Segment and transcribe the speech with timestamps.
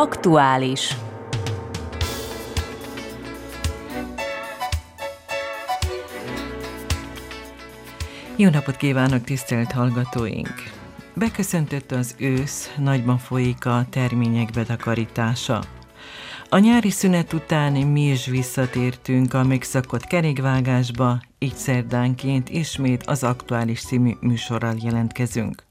[0.00, 0.96] Aktuális.
[8.36, 10.54] Jó napot kívánok, tisztelt hallgatóink!
[11.14, 15.62] Beköszöntött az ősz, nagyban folyik a termények betakarítása.
[16.48, 23.82] A nyári szünet után mi is visszatértünk a megszakott kerékvágásba, így szerdánként ismét az aktuális
[23.82, 25.67] című műsorral jelentkezünk.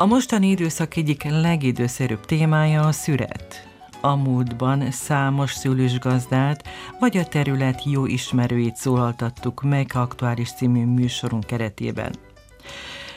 [0.00, 3.68] A mostani időszak egyik legidőszerűbb témája a szüret.
[4.00, 6.68] A múltban számos szülősgazdát
[7.00, 12.14] vagy a terület jó ismerőit szólaltattuk meg aktuális című műsorunk keretében.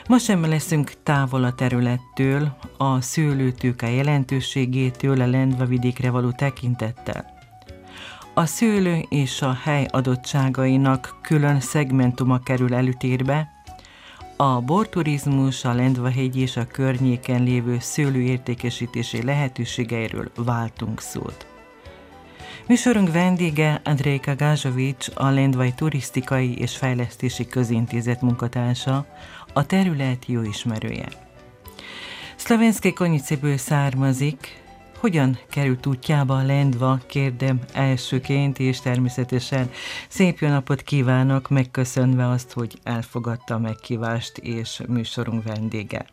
[0.08, 7.26] Ma sem leszünk távol a területtől, a szőlőtőke jelentőségétől a Lendva vidékre való tekintettel.
[8.34, 13.53] A szőlő és a hely adottságainak külön szegmentuma kerül előtérbe,
[14.36, 21.46] a borturizmus, a Lendvahegy és a környéken lévő szőlőértékesítési lehetőségeiről váltunk szót.
[22.66, 29.06] Műsorunk vendége Andrejka Gázsovics, a Lendvai Turisztikai és Fejlesztési Közintézet munkatársa,
[29.52, 31.08] a terület jó ismerője.
[32.36, 34.63] Szlovenszki Konyicéből származik,
[34.96, 39.70] hogyan került útjába a Lendva, kérdem elsőként, és természetesen
[40.08, 46.06] szép jó napot kívánok, megköszönve azt, hogy elfogadta a megkívást és műsorunk vendége.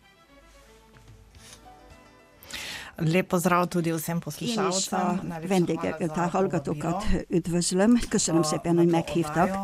[2.95, 5.33] Lep pozdrav tudi vsem poslušalcem.
[5.47, 7.99] Vendégeket, a hallgatókat üdvözlöm.
[8.09, 9.57] Köszönöm szépen, hogy meghívtak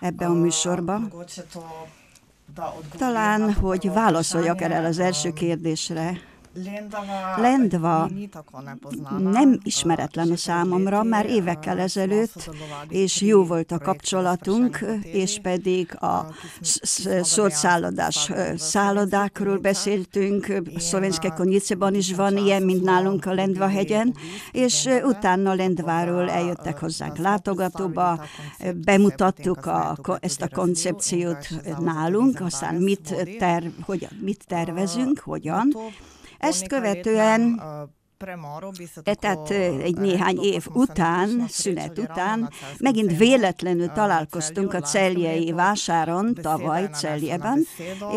[0.00, 1.00] ebbe a műsorba.
[2.96, 6.20] Talán, hogy válaszoljak erre az első kérdésre,
[7.36, 8.10] Lendva
[9.18, 12.50] nem ismeretlen a számomra, már évekkel ezelőtt,
[12.88, 16.26] és jó volt a kapcsolatunk, és pedig a
[17.48, 24.16] szálladás szállodákról beszéltünk, Szlovenszke Konyiceban is van ilyen, mint nálunk a Lendva hegyen,
[24.52, 28.24] és utána Lendváról eljöttek hozzánk látogatóba,
[28.74, 31.48] bemutattuk a, ezt a koncepciót
[31.78, 35.76] nálunk, aztán mit, ter, hogy, mit tervezünk, hogyan,
[36.38, 37.60] ezt követően
[39.04, 39.50] E, tehát
[39.82, 47.66] egy néhány év után, szünet után, megint véletlenül találkoztunk a celjei vásáron, tavaly Celjeben,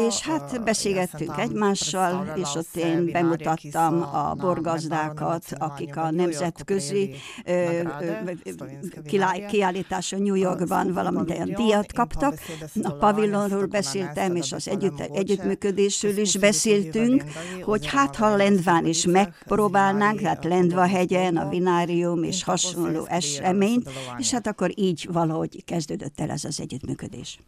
[0.08, 7.16] és hát beszélgettünk egymással, és ott én bemutattam a borgazdákat, akik a nemzetközi
[9.48, 12.40] kiállításon New Yorkban valamint olyan díjat kaptak.
[12.82, 17.24] A pavilonról beszéltem, és az együtt, együttműködésről is beszéltünk,
[17.62, 23.90] hogy hát ha Lendván is megpróbál csinálnánk, tehát Lendva hegyen, a vinárium és hasonló eseményt,
[24.18, 27.40] és hát akkor így valahogy kezdődött el ez az együttműködés.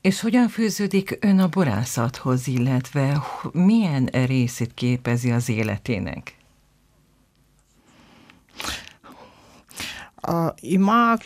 [0.00, 3.22] És hogyan fűződik ön a borászathoz, illetve
[3.52, 6.36] milyen részét képezi az életének?
[10.60, 11.16] Ima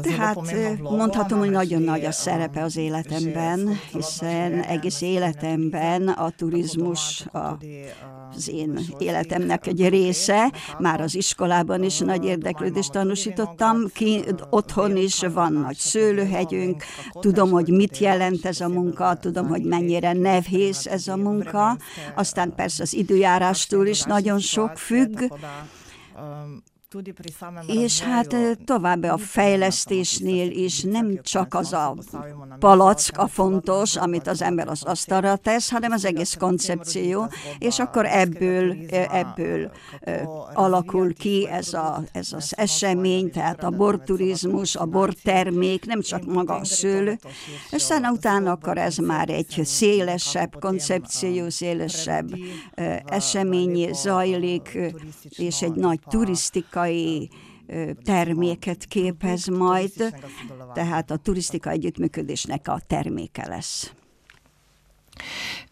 [0.00, 0.36] tehát
[0.80, 8.80] mondhatom, hogy nagyon nagy a szerepe az életemben, hiszen egész életemben a turizmus az én
[8.98, 10.52] életemnek egy része.
[10.78, 17.68] Már az iskolában is nagy érdeklődést tanúsítottam, ki otthon is van nagy szőlőhegyünk, tudom, hogy
[17.68, 21.76] mit jelent ez a munka, tudom, hogy mennyire nehéz ez a munka,
[22.14, 25.20] aztán persze az időjárástól is nagyon sok függ,
[27.66, 31.96] és hát tovább a fejlesztésnél is nem csak az a
[32.58, 37.28] palack a fontos, amit az ember az asztalra tesz, hanem az egész koncepció,
[37.58, 39.70] és akkor ebből, ebből
[40.54, 46.54] alakul ki ez, a, ez az esemény, tehát a borturizmus, a bortermék, nem csak maga
[46.54, 47.18] a szőlő,
[47.70, 52.28] aztán utána akkor ez már egy szélesebb koncepció, szélesebb
[53.04, 54.78] esemény zajlik,
[55.28, 57.30] és egy nagy turisztika turisztikai
[58.04, 59.92] terméket képez majd,
[60.74, 63.92] tehát a turisztika együttműködésnek a terméke lesz.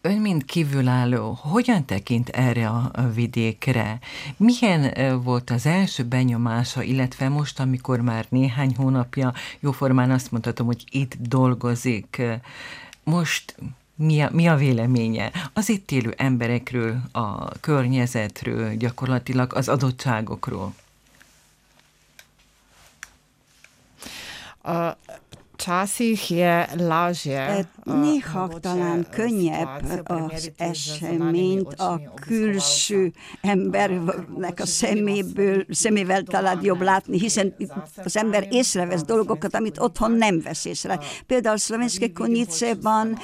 [0.01, 3.99] Ön, mint kívülálló, hogyan tekint erre a vidékre?
[4.37, 4.93] Milyen
[5.23, 11.15] volt az első benyomása, illetve most, amikor már néhány hónapja, jóformán azt mondhatom, hogy itt
[11.15, 12.21] dolgozik,
[13.03, 13.55] most
[13.95, 20.73] mi a, mi a véleménye az itt élő emberekről, a környezetről, gyakorlatilag az adottságokról?
[25.59, 27.65] Včasih je lažje.
[27.93, 37.55] Néha talán könnyebb az eseményt a külső embernek a szeméből, szemével talán jobb látni, hiszen
[38.03, 40.99] az ember észrevesz dolgokat, amit otthon nem vesz észre.
[41.25, 43.17] Például Szlovenszke Koniceban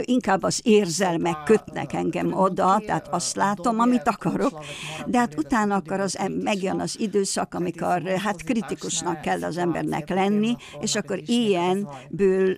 [0.00, 4.64] inkább az érzelmek kötnek engem oda, tehát azt látom, amit akarok,
[5.06, 10.56] de hát utána akar az, megjön az időszak, amikor hát kritikusnak kell az embernek lenni,
[10.80, 12.56] és akkor ilyenből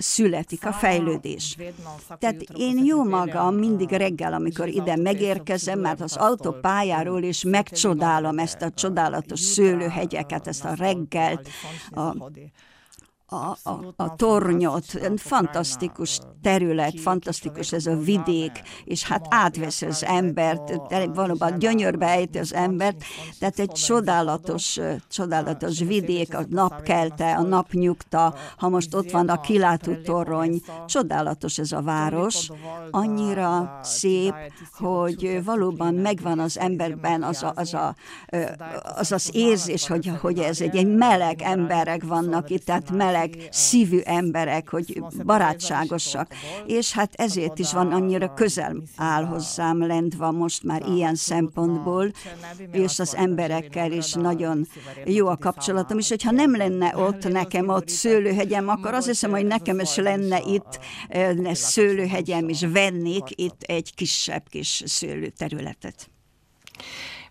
[0.00, 1.56] születik a fejlődés.
[2.18, 8.62] Tehát én jó magam mindig reggel, amikor ide megérkezem, mert az autópályáról is megcsodálom ezt
[8.62, 11.48] a csodálatos szőlőhegyeket, ezt a reggelt,
[11.90, 12.14] a
[13.30, 14.84] a, a, a tornyot,
[15.16, 20.80] fantasztikus terület, fantasztikus ez a vidék, és hát átvesz az embert,
[21.14, 23.04] valóban gyönyörbe ejti az embert,
[23.38, 24.78] tehát egy csodálatos,
[25.08, 31.72] csodálatos vidék, a napkelte, a napnyugta, ha most ott van a kilátó torony, csodálatos ez
[31.72, 32.50] a város,
[32.90, 34.34] annyira szép,
[34.78, 37.94] hogy valóban megvan az emberben az a, az, a,
[38.96, 43.48] az, az érzés, hogy, hogy ez egy, egy meleg emberek vannak itt, tehát meleg meleg
[43.50, 46.34] szívű emberek, hogy barátságosak,
[46.66, 52.10] és hát ezért is van annyira közel áll hozzám Lendva most már ilyen szempontból,
[52.72, 54.66] és az emberekkel is nagyon
[55.04, 59.46] jó a kapcsolatom, és hogyha nem lenne ott nekem ott szőlőhegyem, akkor azt hiszem, hogy
[59.46, 60.78] nekem is lenne itt
[61.52, 66.10] szőlőhegyem, és vennék itt egy kisebb kis szőlőterületet.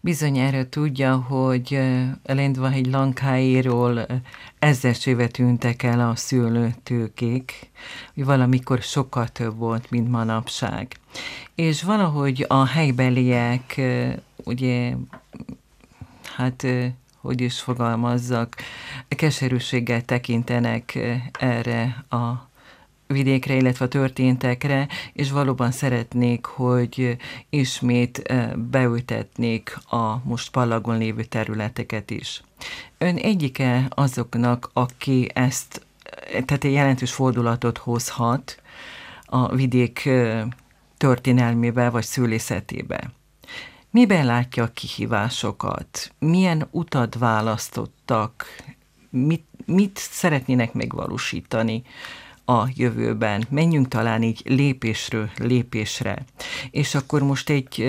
[0.01, 1.80] Bizonyára tudja, hogy
[2.24, 4.07] Lendvahegy lankáiról
[4.68, 7.69] ezerséve tűntek el a szőlőtőkék,
[8.14, 10.96] valamikor sokkal több volt, mint manapság.
[11.56, 13.81] És valahogy a helybeliek,
[14.44, 14.94] ugye,
[16.36, 16.66] hát
[17.22, 18.56] hogy is fogalmazzak,
[19.08, 21.00] keserűséggel tekintenek
[21.40, 22.46] erre a
[23.07, 27.18] vidékre, illetve a történtekre, és valóban szeretnék, hogy
[27.50, 32.44] ismét beültetnék a most pallagon lévő területeket is.
[32.98, 35.86] Ön egyike azoknak, aki ezt,
[36.30, 38.62] tehát egy jelentős fordulatot hozhat
[39.25, 40.09] a vidék
[40.98, 43.12] történelmébe vagy szülészetébe.
[43.89, 46.13] Miben látja a kihívásokat?
[46.19, 48.45] Milyen utat választottak?
[49.09, 51.83] Mit, mit szeretnének megvalósítani?
[52.49, 53.45] A jövőben.
[53.49, 56.25] Menjünk talán így lépésről lépésre.
[56.71, 57.85] És akkor most egy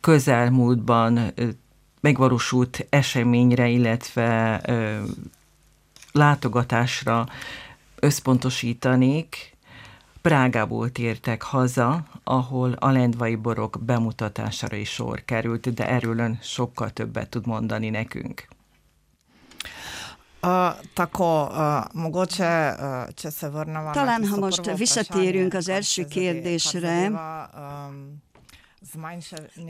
[0.00, 1.32] közelmúltban
[2.00, 4.60] megvalósult eseményre, illetve
[6.12, 7.28] látogatásra
[8.00, 9.56] összpontosítanék.
[10.22, 16.90] Prágából tértek haza, ahol a lendvai borok bemutatására is sor került, de erről ön sokkal
[16.90, 18.48] többet tud mondani nekünk.
[20.46, 27.10] Uh, tako, uh, mogoče, uh, če se vrnemo Talán, ha most visszatérünk az első kérdésre,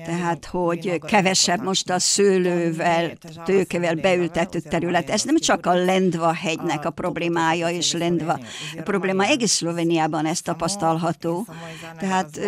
[0.05, 3.13] tehát, hogy kevesebb most a szőlővel,
[3.45, 5.11] tőkevel beültetett terület.
[5.11, 8.39] Ez nem csak a Lendva hegynek a problémája, és Lendva
[8.85, 11.47] probléma, egész Szlovéniában ezt tapasztalható.
[11.99, 12.41] Tehát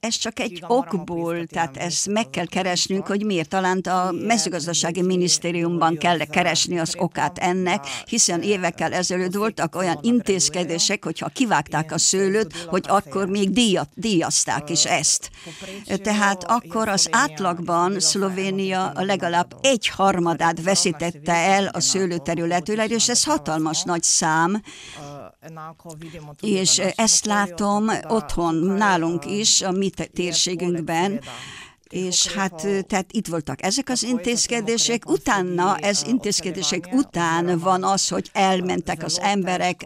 [0.00, 3.48] ez csak egy okból, tehát ezt meg kell keresnünk, hogy miért.
[3.48, 11.04] Talán a mezőgazdasági minisztériumban kell keresni az okát ennek, hiszen évekkel ezelőtt voltak olyan intézkedések,
[11.04, 15.30] hogyha kivágták a szőlőt, hogy akkor még díjat, díjazták is ezt.
[16.02, 23.82] Tehát akkor az átlagban Szlovénia legalább egy harmadát veszítette el a szőlőterületről, és ez hatalmas
[23.82, 24.62] nagy szám,
[26.40, 31.20] és ezt látom otthon nálunk is, a mi térségünkben,
[31.90, 38.30] és hát tehát itt voltak ezek az intézkedések, utána, ez intézkedések után van az, hogy
[38.32, 39.82] elmentek az emberek,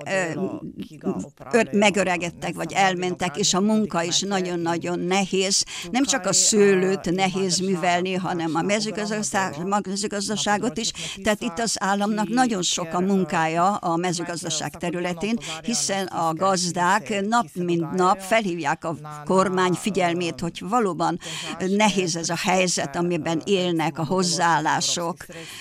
[1.70, 5.64] megöregedtek, vagy elmentek, és a munka is nagyon-nagyon nehéz.
[5.90, 10.90] Nem csak a szőlőt nehéz művelni, hanem a mezőgazdaságot is.
[11.22, 17.46] Tehát itt az államnak nagyon sok a munkája a mezőgazdaság területén, hiszen a gazdák nap
[17.54, 21.18] mint nap felhívják a kormány figyelmét, hogy valóban
[21.58, 25.16] nehéz nehéz ez a helyzet, amiben élnek a hozzáállások,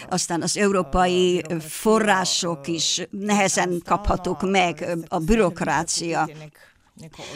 [0.09, 6.29] aztán az európai források is nehezen kaphatók meg, a bürokrácia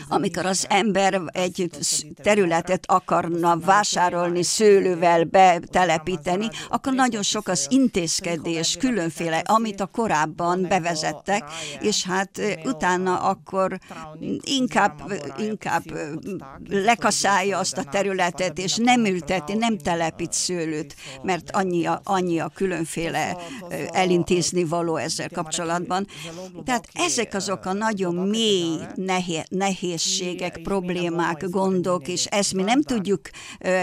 [0.08, 1.70] amikor az ember egy
[2.16, 11.44] területet akarna vásárolni, szőlővel betelepíteni, akkor nagyon sok az intézkedés, különféle, amit a korábban bevezettek,
[11.82, 13.80] és hát utána akkor
[14.42, 15.84] inkább, inkább
[16.70, 22.52] lekaszálja azt a területet, és nem ülteti, nem telepít szőlőt, mert annyi a, annyi a
[22.56, 23.38] különféle
[23.92, 26.08] elintézni való ezzel kapcsolatban.
[26.66, 28.78] Tehát ezek azok a nagyon mély
[29.58, 33.22] nehézségek, problémák, gondok, és ezt mi nem tudjuk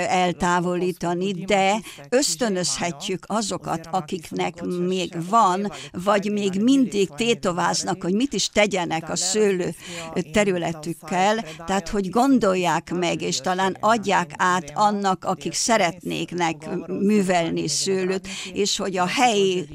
[0.09, 9.11] eltávolítani, de ösztönözhetjük azokat, akiknek még van, vagy még mindig tétováznak, hogy mit is tegyenek
[9.11, 9.75] a szőlő
[10.33, 18.76] területükkel, tehát hogy gondolják meg, és talán adják át annak, akik szeretnéknek művelni szőlőt, és
[18.76, 19.69] hogy a helyi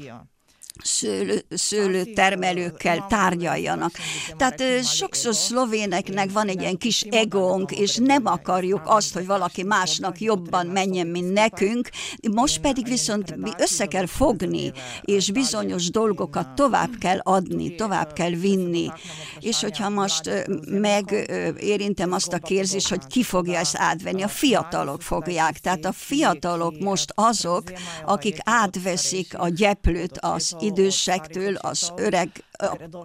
[0.82, 3.92] szőlő, szőlőtermelőkkel tárgyaljanak.
[4.36, 10.20] Tehát sokszor szlovéneknek van egy ilyen kis egónk, és nem akarjuk azt, hogy valaki másnak
[10.20, 11.88] jobban menjen, mint nekünk.
[12.32, 18.30] Most pedig viszont mi össze kell fogni, és bizonyos dolgokat tovább kell adni, tovább kell
[18.30, 18.88] vinni.
[19.40, 20.30] És hogyha most
[20.66, 25.58] megérintem azt a kérdést, hogy ki fogja ezt átvenni, a fiatalok fogják.
[25.58, 27.62] Tehát a fiatalok most azok,
[28.04, 32.28] akik átveszik a gyeplőt az idősektől, az öreg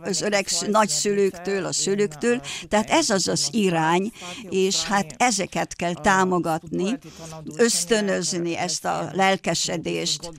[0.01, 4.11] az öreg nagyszülőktől, a szülőktől, tehát ez az az irány,
[4.49, 6.97] és hát ezeket kell támogatni,
[7.55, 10.31] ösztönözni ezt a lelkesedést,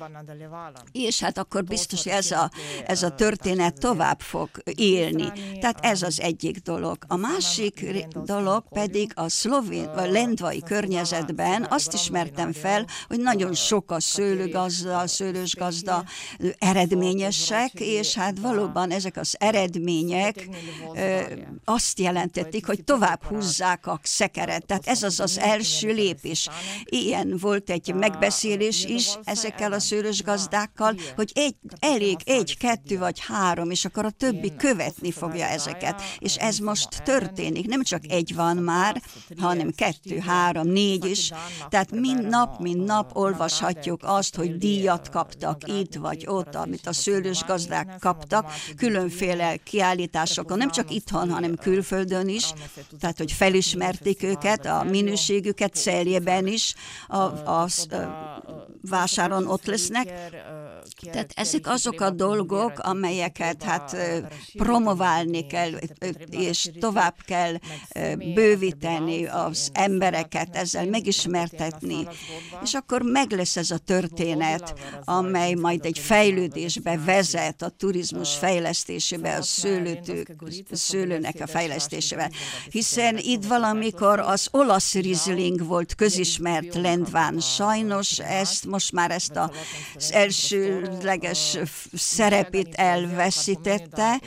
[0.93, 2.51] és hát akkor biztos, hogy ez a,
[2.87, 5.33] ez a történet tovább fog élni.
[5.61, 6.99] Tehát ez az egyik dolog.
[7.07, 13.91] A másik dolog pedig a szlovén, vagy lendvai környezetben azt ismertem fel, hogy nagyon sok
[13.91, 16.05] a szőlőgazda, a szőlősgazda
[16.59, 20.49] eredményesek, és hát valóban ez ezek az eredmények
[21.65, 24.67] azt jelentették, hogy tovább húzzák a szekeret.
[24.67, 26.49] Tehát ez az az első lépés.
[26.85, 33.21] Ilyen volt egy megbeszélés is ezekkel a szőrös gazdákkal, hogy egy, elég egy, kettő vagy
[33.27, 36.03] három, és akkor a többi követni fogja ezeket.
[36.19, 37.67] És ez most történik.
[37.67, 39.03] Nem csak egy van már,
[39.39, 41.33] hanem kettő, három, négy is.
[41.69, 46.93] Tehát mind nap, mind nap olvashatjuk azt, hogy díjat kaptak itt vagy ott, amit a
[46.93, 52.53] szőlős gazdák kaptak, külön különféle kiállításokon, nem csak itthon, hanem külföldön is,
[53.01, 56.75] tehát hogy felismerték őket, a minőségüket Celjében is,
[57.09, 57.69] a, a, a
[58.89, 60.05] vásáron ott lesznek.
[61.13, 63.97] Tehát ezek azok a dolgok, amelyeket hát
[64.53, 65.71] promoválni kell,
[66.31, 67.55] és tovább kell
[68.35, 72.07] bővíteni az embereket, ezzel megismertetni.
[72.63, 74.75] És akkor meg lesz ez a történet,
[75.05, 80.27] amely majd egy fejlődésbe vezet a turizmus fejlesztésébe, a szőlőtő,
[80.71, 82.31] szőlőnek a fejlesztésébe.
[82.71, 87.41] Hiszen itt valamikor az olasz rizling volt közismert lendván.
[87.41, 91.59] Sajnos ezt most már ezt az elsőleges
[91.93, 94.21] szerepét elveszítette,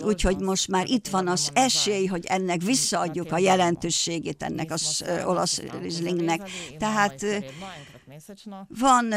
[0.00, 5.60] úgyhogy most már itt van az esély, hogy ennek visszaadjuk a jelentőségét ennek az olasz
[5.80, 6.50] rizlingnek.
[6.78, 7.24] Tehát
[8.78, 9.14] van,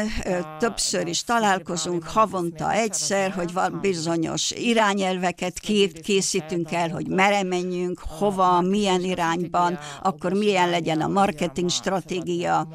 [0.58, 5.58] többször is találkozunk, havonta egyszer, hogy van bizonyos irányelveket
[6.02, 12.68] készítünk el, hogy mere menjünk, hova, milyen irányban, akkor milyen legyen a marketing stratégia,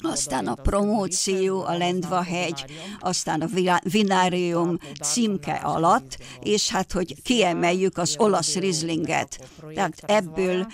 [0.00, 2.64] aztán a promóció, a Lendva hegy,
[3.00, 3.48] aztán a
[3.82, 9.48] vinárium címke alatt, és hát, hogy kiemeljük az olasz rizlinget.
[9.74, 10.66] Tehát ebből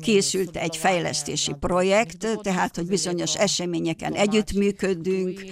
[0.00, 5.44] készült egy fejlesztési projekt, tehát, hogy bizonyos események eseményeken együttműködünk,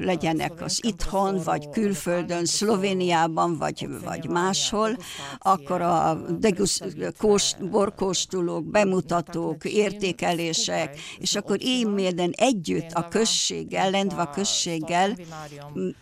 [0.00, 4.96] legyenek az itthon, vagy külföldön, Szlovéniában, vagy, vagy máshol,
[5.38, 6.80] akkor a degusz,
[7.18, 15.16] kóst, borkóstolók, bemutatók, értékelések, és így émérden együtt a községgel, Lendva községgel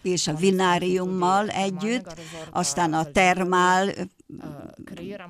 [0.02, 2.14] és a vináriummal együtt,
[2.50, 3.88] aztán a termál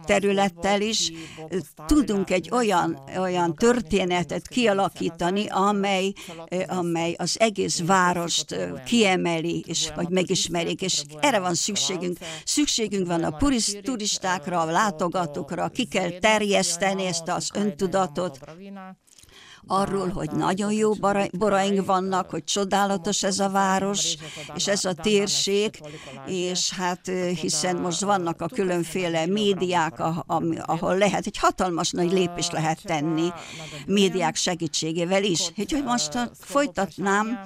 [0.04, 1.12] területtel is
[1.86, 6.12] tudunk egy olyan, olyan történetet kialakítani, amely,
[6.66, 12.18] amely az egész várost kiemeli, és vagy megismerik, és erre van szükségünk.
[12.44, 13.36] Szükségünk van a
[13.82, 18.38] turistákra, a látogatókra, ki kell terjeszteni ezt az öntudatot,
[19.66, 20.92] arról, hogy nagyon jó
[21.38, 24.16] boraink vannak, hogy csodálatos ez a város,
[24.54, 25.80] és ez a térség,
[26.26, 30.00] és hát hiszen most vannak a különféle médiák,
[30.66, 33.28] ahol lehet, egy hatalmas nagy lépést lehet tenni
[33.86, 35.50] médiák segítségével is.
[35.56, 37.40] Úgyhogy most folytatnám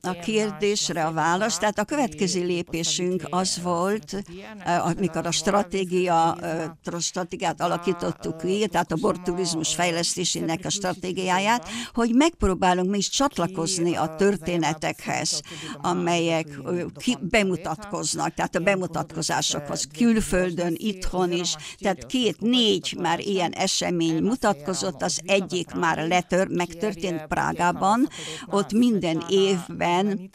[0.00, 1.58] a kérdésre a válasz.
[1.58, 4.22] Tehát a következő lépésünk az volt,
[4.84, 12.90] amikor a stratégia, a stratégiát alakítottuk ki, tehát a borturizmus fejlesztésének a stratégiáját, hogy megpróbálunk
[12.90, 15.40] mi is csatlakozni a történetekhez,
[15.80, 16.46] amelyek
[16.96, 25.20] ki, bemutatkoznak, tehát a bemutatkozásokhoz külföldön, itthon is, tehát két-négy már ilyen esemény mutatkozott, az
[25.26, 28.08] egyik már letör, megtörtént Prágában,
[28.46, 30.30] ott minden évben,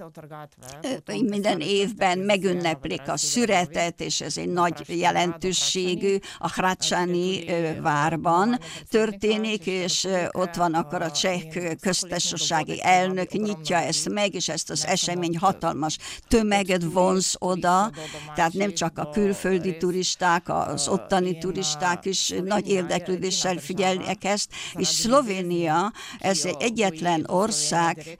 [1.05, 7.45] minden évben megünneplik a szüretet, és ez egy nagy jelentőségű, a Hrácsáni
[7.81, 11.41] várban történik, és ott van akkor a cseh
[11.81, 17.91] köztársasági elnök, nyitja ezt meg, és ezt az esemény hatalmas tömeget vonz oda,
[18.35, 24.87] tehát nem csak a külföldi turisták, az ottani turisták is nagy érdeklődéssel figyelnek ezt, és
[24.87, 28.16] Szlovénia, ez egy egyetlen ország,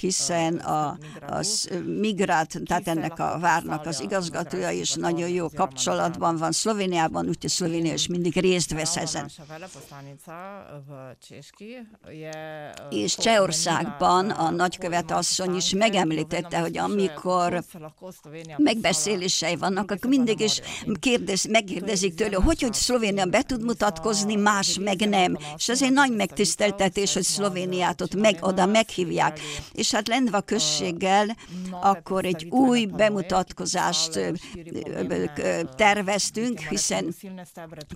[0.00, 1.68] hiszen a, az
[2.00, 7.92] migrát, tehát ennek a várnak az igazgatója is nagyon jó kapcsolatban van Szlovéniában, úgyhogy Szlovénia
[7.92, 9.30] is mindig részt vesz ezen.
[12.90, 17.64] És Csehországban a nagykövet asszony is megemlítette, hogy amikor
[18.56, 20.60] megbeszélései vannak, akkor mindig is
[21.00, 25.36] kérdez, megkérdezik tőle, hogy, hogy Szlovénia be tud mutatkozni, más meg nem.
[25.56, 28.66] És ez egy nagy megtiszteltetés, hogy Szlovéniát ott meg, oda
[29.08, 29.40] meghívják.
[29.72, 31.36] És hát Lendva községgel
[31.80, 34.32] akkor egy új bemutatkozást
[35.76, 37.14] terveztünk, hiszen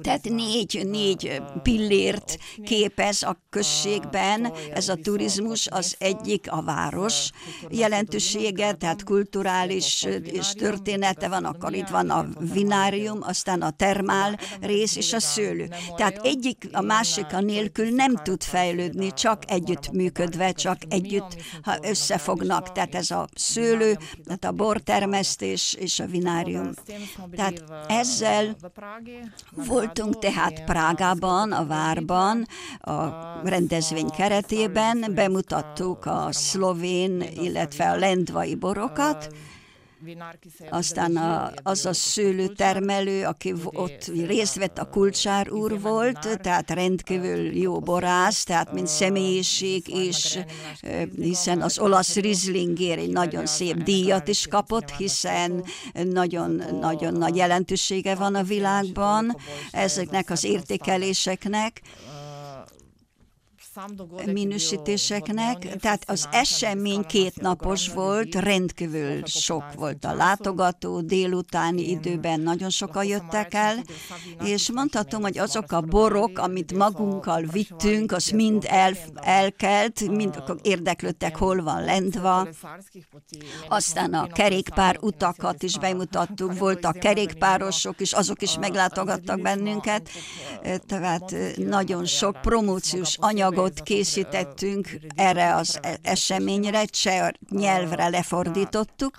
[0.02, 4.52] tehát négy, négy pillért képez a községben.
[4.74, 7.30] ez a turizmus, az egyik a város
[7.68, 14.96] jelentősége, tehát kulturális és története van, akkor itt van a vinárium, aztán a termál rész
[14.96, 15.68] és a szőlő.
[15.96, 21.76] Tehát egyik a másik a nélkül nem tud fejlődni, csak együtt működve, csak együtt, ha
[21.82, 22.72] összefognak.
[22.72, 26.70] Tehát ez a szőlő, tehát a bortermesztés és a vinárium.
[27.36, 28.56] Tehát ezzel
[29.54, 32.46] voltunk tehát Prágában, a várban,
[32.80, 33.08] a
[33.44, 39.34] rendezvény keretében, bemutattuk a szlovén, illetve a lendvai borokat,
[40.70, 47.56] aztán a, az a szőlőtermelő, aki ott részt vett, a Kulcsár úr volt, tehát rendkívül
[47.56, 50.38] jó borász, tehát mint személyiség, és
[51.16, 58.34] hiszen az olasz Rizlingér egy nagyon szép díjat is kapott, hiszen nagyon-nagyon nagy jelentősége van
[58.34, 59.36] a világban
[59.70, 61.80] ezeknek az értékeléseknek
[64.26, 73.04] minősítéseknek, tehát az esemény kétnapos volt, rendkívül sok volt a látogató, délutáni időben nagyon sokan
[73.04, 73.76] jöttek el,
[74.44, 81.36] és mondhatom, hogy azok a borok, amit magunkkal vittünk, az mind el, elkelt, mind érdeklődtek,
[81.36, 82.48] hol van lendva.
[83.68, 90.08] Aztán a kerékpár utakat is bemutattuk, voltak kerékpárosok is, azok is meglátogattak bennünket,
[90.86, 99.16] tehát nagyon sok promóciós anyagot anyagot készítettünk erre az e- eseményre, cseh nyelvre lefordítottuk,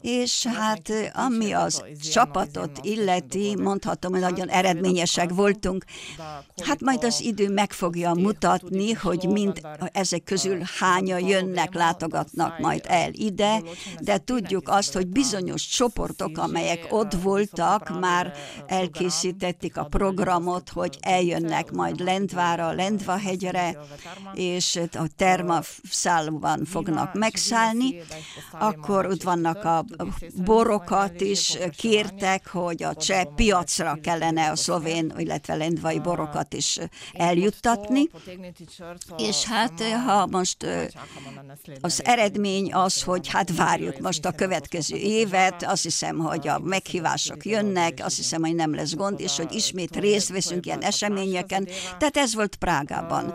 [0.00, 5.84] és hát ami az csapatot illeti, mondhatom, hogy nagyon eredményesek voltunk.
[6.64, 9.60] Hát majd az idő meg fogja mutatni, hogy mind
[9.92, 13.62] ezek közül hányan jönnek, látogatnak majd el ide,
[14.00, 18.32] de tudjuk azt, hogy bizonyos csoportok, amelyek ott voltak, már
[18.66, 23.78] elkészítették a programot, hogy eljönnek majd Lendvára, Lendvahegyre, helyre,
[24.34, 28.00] és a termaszállóban fognak megszállni,
[28.52, 29.84] akkor ott vannak a
[30.44, 36.78] borokat is, kértek, hogy a cseh piacra kellene a szlovén, illetve lendvai borokat is
[37.12, 38.10] eljuttatni,
[39.16, 40.66] és hát ha most
[41.80, 47.44] az eredmény az, hogy hát várjuk most a következő évet, azt hiszem, hogy a meghívások
[47.44, 51.68] jönnek, azt hiszem, hogy nem lesz gond, és hogy ismét részt veszünk ilyen eseményeken.
[51.98, 53.34] Tehát ez volt Prágában.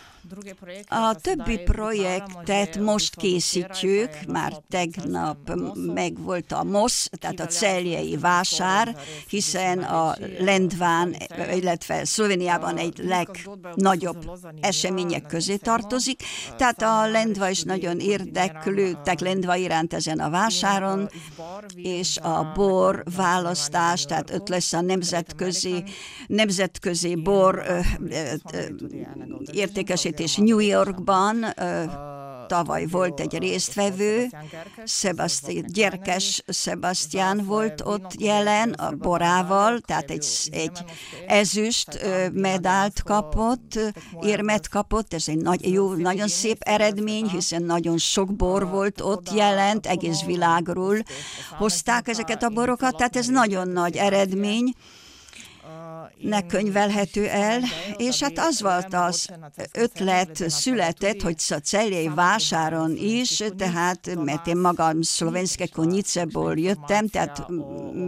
[0.87, 5.37] A többi projektet most készítjük, már tegnap
[5.75, 8.95] meg volt a MOSZ, tehát a celjei vásár,
[9.27, 11.15] hiszen a Lendván,
[11.53, 16.21] illetve Szlovéniában egy legnagyobb események közé tartozik,
[16.57, 21.09] tehát a Lendva is nagyon érdeklődtek Lendva iránt ezen a vásáron,
[21.75, 25.83] és a bor választás, tehát ott lesz a nemzetközi,
[26.27, 27.63] nemzetközi bor
[29.51, 31.45] értékesítés és New Yorkban
[32.51, 34.29] tavaly volt egy résztvevő,
[34.85, 40.83] Sebastian, Gyerkes Sebastian volt ott jelen a borával, tehát egy, egy
[41.27, 41.87] ezüst
[42.33, 43.79] medált kapott,
[44.21, 49.33] érmet kapott, ez egy nagy, jó, nagyon szép eredmény, hiszen nagyon sok bor volt ott
[49.33, 50.97] jelent, egész világról
[51.57, 54.73] hozták ezeket a borokat, tehát ez nagyon nagy eredmény
[56.17, 57.61] ne könyvelhető el,
[57.97, 59.29] és hát az volt az
[59.73, 67.45] ötlet született, hogy a celjei vásáron is, tehát, mert én magam szlovenszke Koniceból jöttem, tehát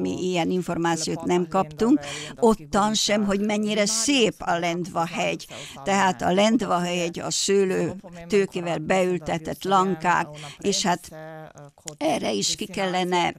[0.02, 2.00] mi ilyen információt nem kaptunk,
[2.40, 5.48] ottan sem, hogy mennyire szép a Lendva hegy.
[5.84, 7.96] Tehát a Lendva hegy, a szőlő
[8.28, 10.28] tőkével beültetett lankák,
[10.60, 11.12] és hát
[11.98, 13.34] erre is ki kellene,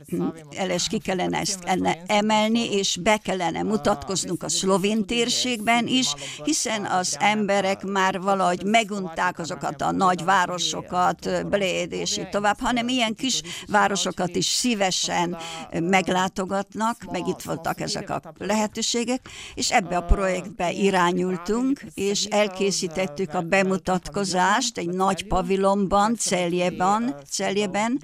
[0.51, 1.59] erre is ki kellene ezt
[2.07, 9.39] emelni, és be kellene mutatkoznunk a szlovén térségben is, hiszen az emberek már valahogy megunták
[9.39, 15.37] azokat a nagy városokat, Bléd és így tovább, hanem ilyen kis városokat is szívesen
[15.71, 23.41] meglátogatnak, meg itt voltak ezek a lehetőségek, és ebbe a projektbe irányultunk, és elkészítettük a
[23.41, 28.03] bemutatkozást egy nagy pavilonban, Celjében, Celjében,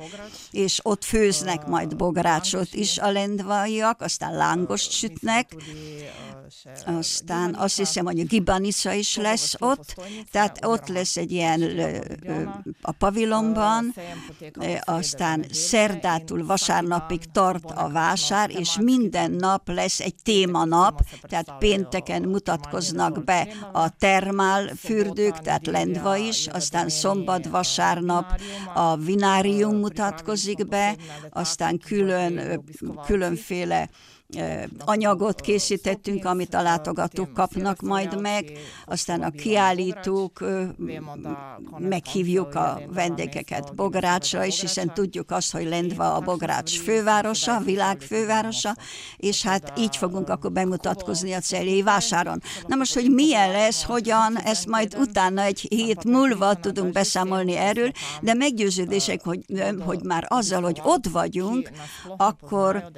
[0.50, 5.54] és ott főznek majd bográcsot is a lendvaiak, aztán lángost sütnek,
[6.86, 9.94] aztán azt hiszem, hogy a Gibanica is lesz ott,
[10.30, 11.62] tehát ott lesz egy ilyen
[12.82, 13.94] a pavilonban,
[14.84, 23.24] aztán szerdától vasárnapig tart a vásár, és minden nap lesz egy témanap, tehát pénteken mutatkoznak
[23.24, 28.40] be a termál fürdők, tehát Lendva is, aztán szombat, vasárnap
[28.74, 30.96] a vinárium mutatkozik be,
[31.30, 32.64] aztán külön,
[33.06, 33.88] különféle
[34.84, 38.52] anyagot készítettünk, amit a látogatók kapnak majd meg,
[38.86, 40.44] aztán a kiállítók,
[41.78, 48.76] meghívjuk a vendégeket Bográcsra is, hiszen tudjuk azt, hogy Lendva a Bogrács fővárosa, világ fővárosa,
[49.16, 52.42] és hát így fogunk akkor bemutatkozni a celjei vásáron.
[52.66, 57.90] Na most, hogy milyen lesz, hogyan, ezt majd utána egy hét múlva tudunk beszámolni erről,
[58.20, 59.44] de meggyőződések, hogy,
[59.86, 61.70] hogy már azzal, hogy ott vagyunk,
[62.16, 62.90] akkor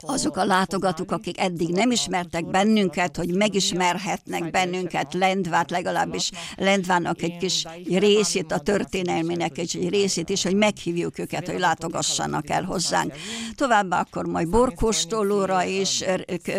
[0.00, 7.36] azok a látogatók, akik eddig nem ismertek bennünket, hogy megismerhetnek bennünket, Lendvát, legalábbis Lendvának egy
[7.36, 13.12] kis részét, a történelmének egy részét is, hogy meghívjuk őket, hogy látogassanak el hozzánk.
[13.54, 16.04] Továbbá akkor majd borkóstolóra is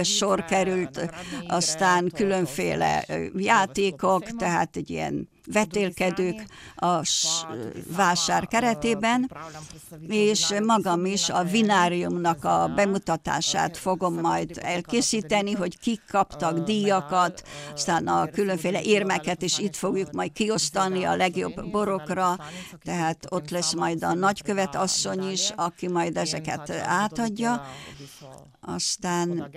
[0.03, 1.09] sor került,
[1.47, 7.01] aztán különféle játékok, tehát egy ilyen vetélkedők a
[7.95, 9.31] vásár keretében,
[10.07, 18.07] és magam is a vináriumnak a bemutatását fogom majd elkészíteni, hogy kik kaptak díjakat, aztán
[18.07, 22.37] a különféle érmeket is itt fogjuk majd kiosztani a legjobb borokra,
[22.83, 27.65] tehát ott lesz majd a nagykövet asszony is, aki majd ezeket átadja
[28.65, 29.51] aztán,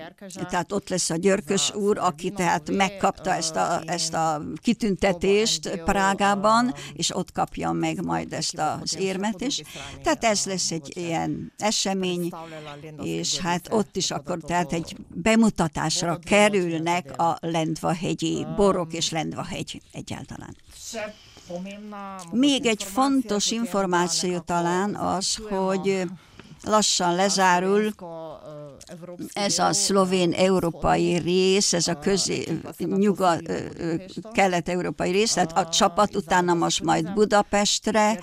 [0.49, 6.75] tehát ott lesz a Györkös úr, aki tehát megkapta ezt a, ezt a kitüntetést Prágában,
[6.93, 9.63] és ott kapja meg majd ezt az érmet is.
[10.03, 12.33] Tehát ez lesz egy ilyen esemény,
[13.03, 20.57] és hát ott is akkor tehát egy bemutatásra kerülnek a Lendvahegyi borok és Lendvahegy egyáltalán.
[22.31, 26.05] Még egy fontos információ talán az, hogy
[26.63, 27.93] lassan lezárul
[29.33, 32.45] ez a szlovén európai rész, ez a közé,
[32.79, 33.43] nyugat,
[34.33, 38.21] kelet-európai rész, tehát a csapat utána most majd Budapestre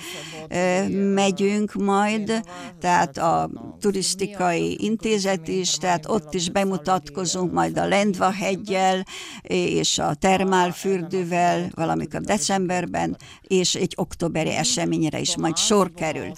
[0.90, 2.42] megyünk majd,
[2.80, 9.06] tehát a turisztikai intézet is, tehát ott is bemutatkozunk majd a Lendva hegyel
[9.42, 16.32] és a termálfürdővel valamikor decemberben, és egy októberi eseményre is majd sor kerül.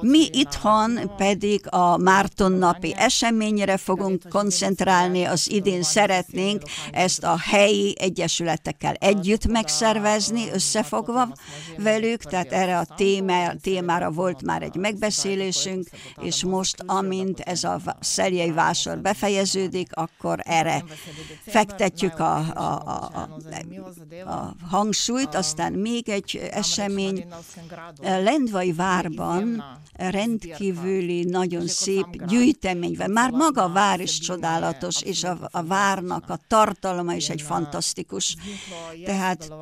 [0.00, 1.37] Mi itthon pedig
[1.68, 10.50] a Márton napi eseményre fogunk koncentrálni, az idén szeretnénk ezt a helyi egyesületekkel együtt megszervezni,
[10.52, 11.28] összefogva
[11.76, 15.88] velük, tehát erre a téma, témára volt már egy megbeszélésünk,
[16.22, 20.84] és most, amint ez a szerjei vásár befejeződik, akkor erre
[21.46, 23.28] fektetjük a, a, a,
[24.24, 27.26] a, a hangsúlyt, aztán még egy esemény,
[28.00, 33.10] Lendvai várban rendkívüli nagyon szép gyűjtemény van.
[33.10, 38.36] Már maga a vár is csodálatos, és a, a várnak a tartalma is egy fantasztikus.
[39.04, 39.52] Tehát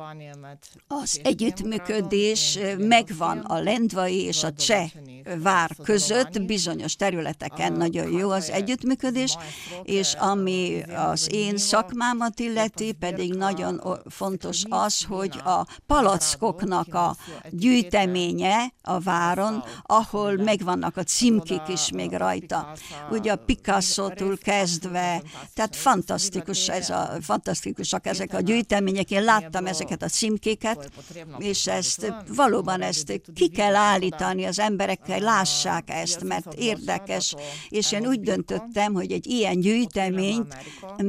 [0.87, 4.89] az együttműködés megvan a lendvai és a cseh
[5.35, 9.37] vár között, bizonyos területeken nagyon jó az együttműködés,
[9.83, 17.15] és ami az én szakmámat illeti, pedig nagyon fontos az, hogy a palackoknak a
[17.49, 22.71] gyűjteménye a váron, ahol megvannak a címkék is még rajta.
[23.11, 25.21] Ugye a Picasso-tól kezdve,
[25.53, 29.11] tehát fantasztikus ez a, fantasztikusak ezek a gyűjtemények.
[29.11, 30.91] Én láttam ezeket a címkéket,
[31.37, 37.35] és ezt valóban ezt ki kell állítani az emberekkel, lássák ezt, mert érdekes,
[37.69, 40.57] és én úgy döntöttem, hogy egy ilyen gyűjteményt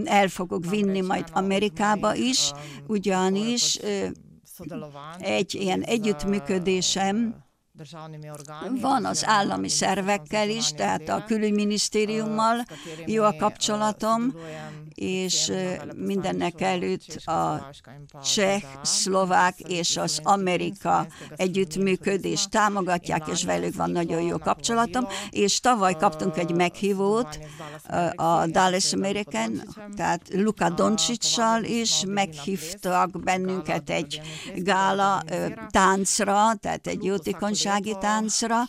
[0.05, 2.53] el fogok vinni majd Amerikába is,
[2.87, 3.79] ugyanis
[5.19, 7.47] egy ilyen együttműködésem
[8.81, 12.65] van az állami szervekkel is, tehát a külügyminisztériummal
[13.07, 14.35] jó a kapcsolatom,
[14.95, 15.53] és
[15.97, 17.71] mindennek előtt a
[18.35, 25.95] cseh, szlovák és az Amerika együttműködés támogatják, és velük van nagyon jó kapcsolatom, és tavaly
[25.95, 27.39] kaptunk egy meghívót
[28.15, 29.63] a Dallas American,
[29.97, 34.21] tehát Luka Doncsicsal is meghívtak bennünket egy
[34.55, 35.23] gála
[35.71, 37.05] táncra, tehát egy
[37.69, 38.67] jótékonysági táncra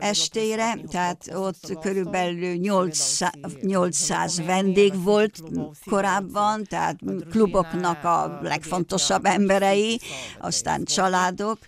[0.00, 5.42] estére, tehát ott körülbelül 800, 800 vendég volt
[5.84, 6.96] korábban, tehát
[7.30, 10.00] kluboknak a legfontosabb emberei,
[10.40, 11.58] aztán családok,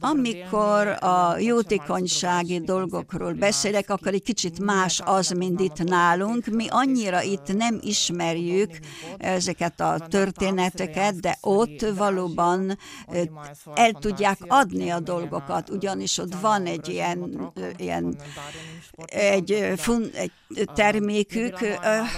[0.00, 6.46] amikor a jótékonysági dolgokról beszélek, akkor egy kicsit más az, mint itt nálunk.
[6.46, 8.70] Mi annyira itt nem ismerjük
[9.18, 12.78] ezeket a történeteket, de ott valóban
[13.74, 18.16] el tudják adni a dolgokat, ugyanis ott van egy ilyen, ilyen
[19.06, 20.32] egy, fun, egy
[20.74, 21.58] termékük,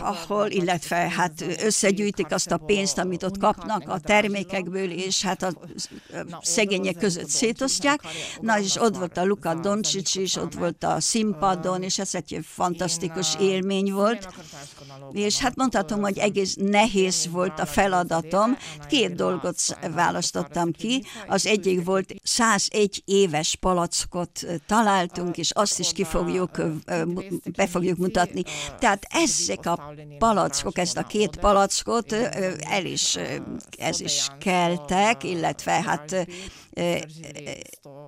[0.03, 5.53] ahol, illetve hát összegyűjtik azt a pénzt, amit ott kapnak a termékekből, és hát a
[6.41, 8.01] szegények között szétosztják.
[8.41, 12.39] Na, és ott volt a Luka Doncsics is, ott volt a színpadon, és ez egy
[12.43, 14.29] fantasztikus élmény volt.
[15.13, 18.57] És hát mondhatom, hogy egész nehéz volt a feladatom.
[18.89, 19.61] Két dolgot
[19.95, 21.05] választottam ki.
[21.29, 26.63] Az egyik volt 101 éves palackot találtunk, és azt is ki fogjuk,
[27.57, 28.43] be fogjuk mutatni.
[28.79, 32.13] Tehát ezek a palackok, ezt a két palackot
[32.61, 33.19] el is,
[33.79, 36.27] ez is keltek, illetve hát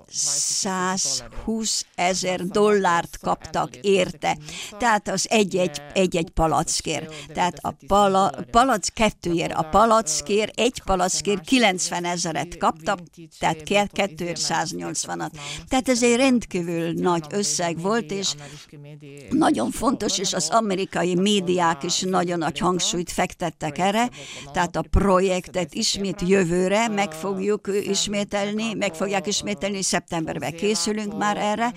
[0.06, 4.38] 120 ezer dollárt kaptak érte.
[4.78, 7.08] Tehát az egy-egy, egy-egy palackér.
[7.34, 12.98] Tehát a pala, palac kettőért, a palackér, egy palackér 90 ezeret kaptak,
[13.38, 15.30] tehát 280-at.
[15.68, 18.34] Tehát ez egy rendkívül nagy összeg volt, és
[19.30, 24.10] nagyon fontos, és az amerikai médiák is nagyon nagy hangsúlyt fektettek erre,
[24.52, 31.72] tehát a projektet ismét jövőre meg fogjuk ismételni, meg fogják ismételni, szeptemberben készülünk már erre,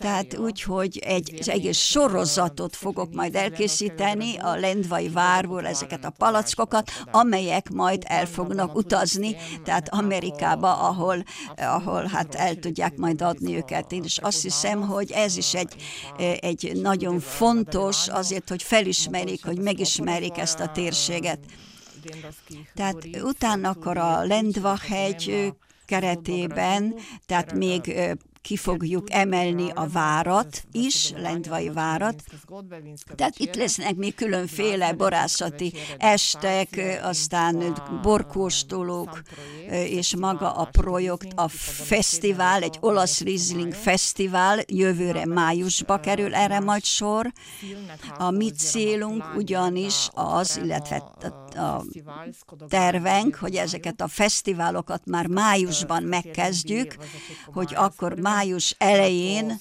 [0.00, 6.90] tehát úgy, hogy egy egész sorozatot fogok majd elkészíteni a Lendvai várból ezeket a palackokat,
[7.10, 11.24] amelyek majd el fognak utazni, tehát Amerikába, ahol,
[11.56, 13.92] ahol hát el tudják majd adni őket.
[13.92, 15.74] Én is azt hiszem, hogy ez is egy,
[16.40, 21.38] egy nagyon fontos azért, hogy felismerik, hogy megismerik ezt a térséget.
[22.74, 25.52] Tehát utána akkor a Lendva hegy
[25.90, 26.94] keretében,
[27.26, 27.92] tehát még
[28.42, 32.22] ki fogjuk emelni a várat is, Lendvai várat.
[33.14, 39.22] Tehát itt lesznek még különféle borászati estek, aztán borkóstolók,
[39.70, 46.84] és maga a projekt, a fesztivál, egy olasz Riesling fesztivál jövőre májusba kerül erre majd
[46.84, 47.32] sor.
[48.18, 50.96] A mi célunk ugyanis az, illetve
[51.56, 51.84] a
[52.68, 56.96] tervenk, hogy ezeket a fesztiválokat már májusban megkezdjük,
[57.52, 59.60] hogy akkor május elején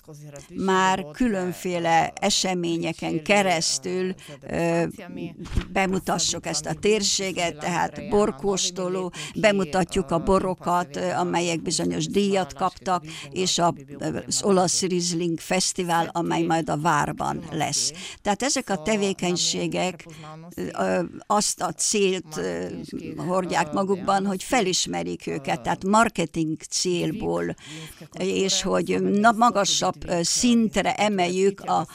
[0.55, 4.13] már különféle eseményeken keresztül
[5.71, 13.61] bemutassuk ezt a térséget, tehát borkóstoló, bemutatjuk a borokat, amelyek bizonyos díjat kaptak, és
[14.27, 17.91] az olasz Riesling Fesztivál, amely majd a várban lesz.
[18.21, 20.05] Tehát ezek a tevékenységek
[21.27, 22.41] azt a célt
[23.17, 27.55] hordják magukban, hogy felismerik őket, tehát marketing célból,
[28.17, 29.01] és hogy
[29.35, 31.87] magasabb szintre emeljük a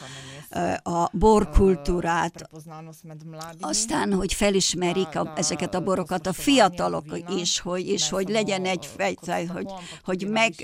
[0.83, 2.49] a borkultúrát,
[3.61, 8.87] aztán, hogy felismerik a, ezeket a borokat a fiatalok is, hogy, és hogy legyen egy
[8.97, 9.67] fejtel, hogy,
[10.05, 10.55] hogy, meg,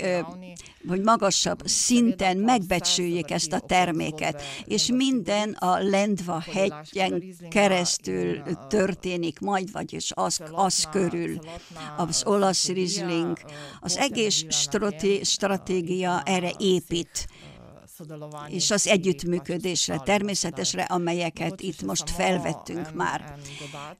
[0.87, 9.71] hogy magasabb szinten megbecsüljék ezt a terméket, és minden a Lendva hegyen keresztül történik majd,
[9.71, 11.39] vagyis az, az körül,
[11.97, 13.37] az olasz Riesling,
[13.79, 14.43] az egész
[15.21, 17.27] stratégia erre épít
[18.47, 23.35] és az együttműködésre természetesre, amelyeket itt most felvettünk már.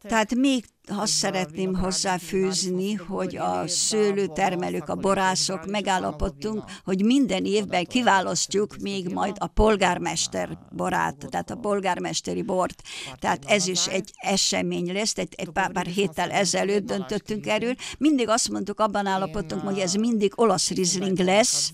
[0.01, 0.65] Tehát még
[0.97, 9.35] azt szeretném hozzáfűzni, hogy a szőlőtermelők, a borászok megállapodtunk, hogy minden évben kiválasztjuk még majd
[9.39, 12.81] a polgármester borát, tehát a polgármesteri bort.
[13.19, 17.75] Tehát ez is egy esemény lesz, egy, egy pár, pár héttel ezelőtt döntöttünk erről.
[17.97, 21.71] Mindig azt mondtuk, abban állapodtunk, hogy ez mindig olasz rizling lesz,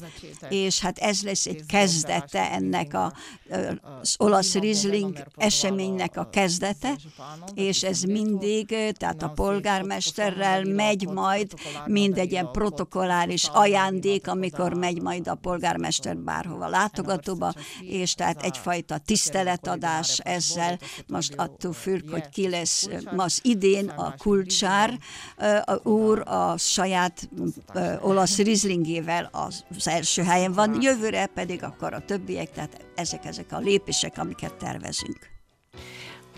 [0.49, 3.13] és hát ez lesz egy kezdete ennek a,
[4.01, 6.95] az olasz rizling eseménynek a kezdete,
[7.53, 11.53] és ez mindig tehát a polgármesterrel megy majd
[11.85, 20.19] mindegy ilyen protokolláris ajándék, amikor megy majd a polgármester bárhova látogatóba, és tehát egyfajta tiszteletadás
[20.19, 24.99] ezzel, most attól függ, hogy ki lesz most idén a kulcsár
[25.65, 27.29] a úr a saját
[28.01, 33.57] olasz rizlingével az első helyen van, jövőre pedig akkor a többiek, tehát ezek, ezek a
[33.57, 35.36] lépések, amiket tervezünk.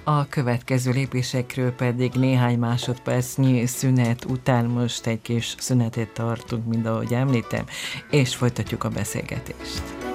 [0.09, 7.13] A következő lépésekről pedig néhány másodpercnyi szünet után most egy kis szünetet tartunk, mint ahogy
[7.13, 7.65] említem,
[8.11, 10.08] és folytatjuk a beszélgetést.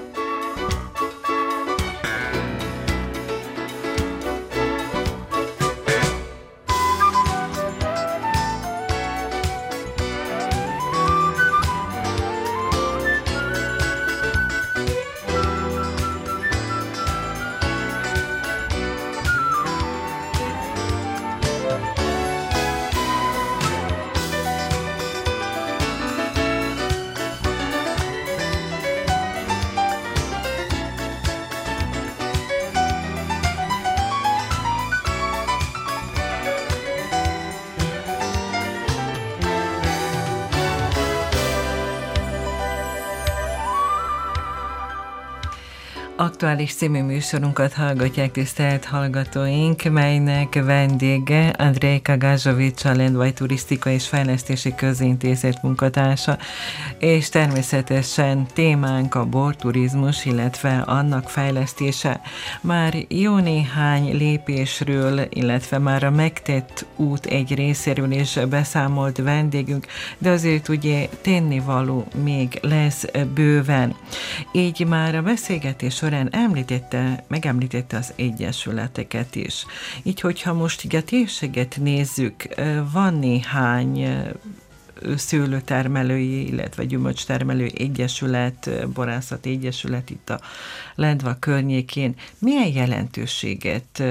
[46.24, 54.74] Aktuális című műsorunkat hallgatják tisztelt hallgatóink, melynek vendége Andrejka Gázsovics, a Lendvaj Turisztika és Fejlesztési
[54.74, 56.38] Közintézet munkatársa,
[56.98, 62.20] és természetesen témánk a borturizmus, illetve annak fejlesztése.
[62.60, 69.87] Már jó néhány lépésről, illetve már a megtett út egy részéről is beszámolt vendégünk,
[70.18, 73.94] de azért ugye tennivaló még lesz bőven.
[74.52, 79.66] Így már a beszélgetés során említette, megemlítette az egyesületeket is.
[80.03, 82.48] Így, hogyha most így a térséget nézzük,
[82.92, 84.09] van néhány
[85.16, 90.40] szőlőtermelői, illetve gyümölcstermelő egyesület, borászat egyesület itt a
[90.94, 92.14] Lendva környékén.
[92.38, 94.03] Milyen jelentőséget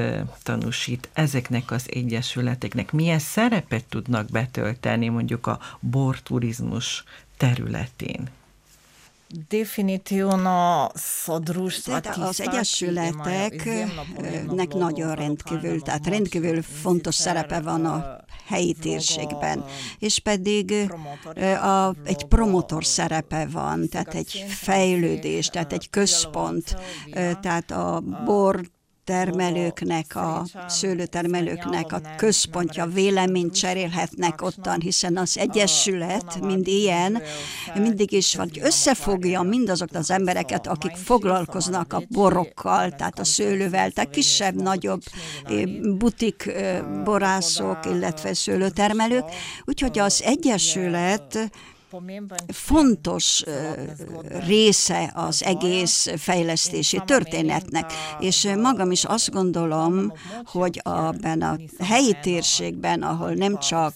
[0.43, 2.91] tanúsít ezeknek az egyesületeknek?
[2.91, 7.03] Milyen szerepet tudnak betölteni mondjuk a borturizmus
[7.37, 8.29] területén?
[12.19, 19.65] Az egyesületeknek nagyon rendkívül, tehát rendkívül fontos szerepe van a helyi térségben,
[19.99, 20.73] és pedig
[21.61, 26.75] a, egy promotor szerepe van, tehát egy fejlődés, tehát egy központ,
[27.41, 28.61] tehát a bor
[29.03, 37.21] termelőknek, a szőlőtermelőknek a központja véleményt cserélhetnek ottan, hiszen az Egyesület, mind ilyen,
[37.75, 44.09] mindig is vagy összefogja mindazokat az embereket, akik foglalkoznak a borokkal, tehát a szőlővel, tehát
[44.09, 45.01] kisebb, nagyobb
[45.97, 46.51] butik
[47.03, 49.25] borászok, illetve szőlőtermelők.
[49.65, 51.51] Úgyhogy az Egyesület
[52.47, 53.43] fontos
[54.45, 60.13] része az egész fejlesztési történetnek, és magam is azt gondolom,
[60.45, 63.93] hogy abban a helyi térségben, ahol nem csak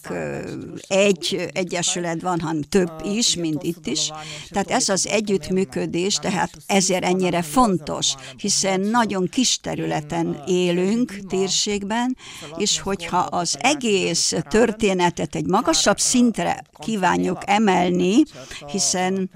[0.88, 4.10] egy egyesület van, hanem több is, mint itt is,
[4.48, 12.16] tehát ez az együttműködés, tehát ezért ennyire fontos, hiszen nagyon kis területen élünk térségben,
[12.56, 18.22] és hogyha az egész történetet egy magasabb szintre kívánjuk emelni, emelni,
[18.66, 19.30] hiszen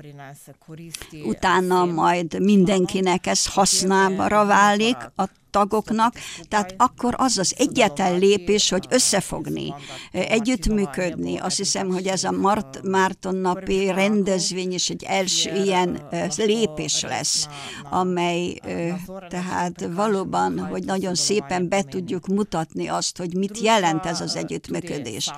[1.25, 6.15] utána majd mindenkinek ez hasznára válik a tagoknak,
[6.49, 9.75] tehát akkor az az egyetlen lépés, hogy összefogni,
[10.13, 11.39] együttműködni.
[11.39, 17.49] Azt hiszem, hogy ez a Mart, Márton napi rendezvény is egy első ilyen lépés lesz,
[17.91, 18.61] amely
[19.29, 25.31] tehát valóban, hogy nagyon szépen be tudjuk mutatni azt, hogy mit jelent ez az együttműködés.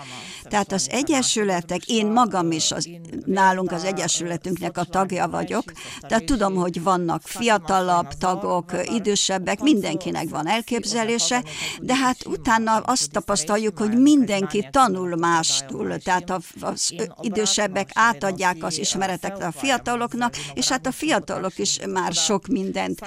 [0.43, 2.89] Tehát az egyesületek, én magam is az,
[3.25, 5.65] nálunk az egyesületünknek a tagja vagyok,
[6.01, 9.61] tehát tudom, hogy vannak fiatalabb tagok, idősebbek,
[10.05, 11.45] mindenkinek van elképzelése,
[11.81, 19.43] de hát utána azt tapasztaljuk, hogy mindenki tanul mástól, tehát az idősebbek átadják az ismereteket
[19.43, 23.01] a fiataloknak, és hát a fiatalok is már sok mindent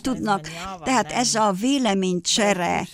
[0.00, 0.48] tudnak.
[0.84, 2.88] Tehát ez a véleménycsere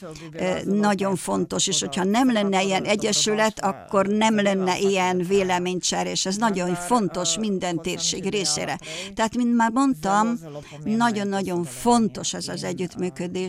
[0.64, 6.36] nagyon fontos, és hogyha nem lenne ilyen egyesület, akkor nem lenne ilyen véleménycsere, és ez
[6.36, 8.78] nagyon fontos minden térség részére.
[9.14, 10.38] Tehát, mint már mondtam,
[10.84, 13.47] nagyon-nagyon fontos ez az együttműködés,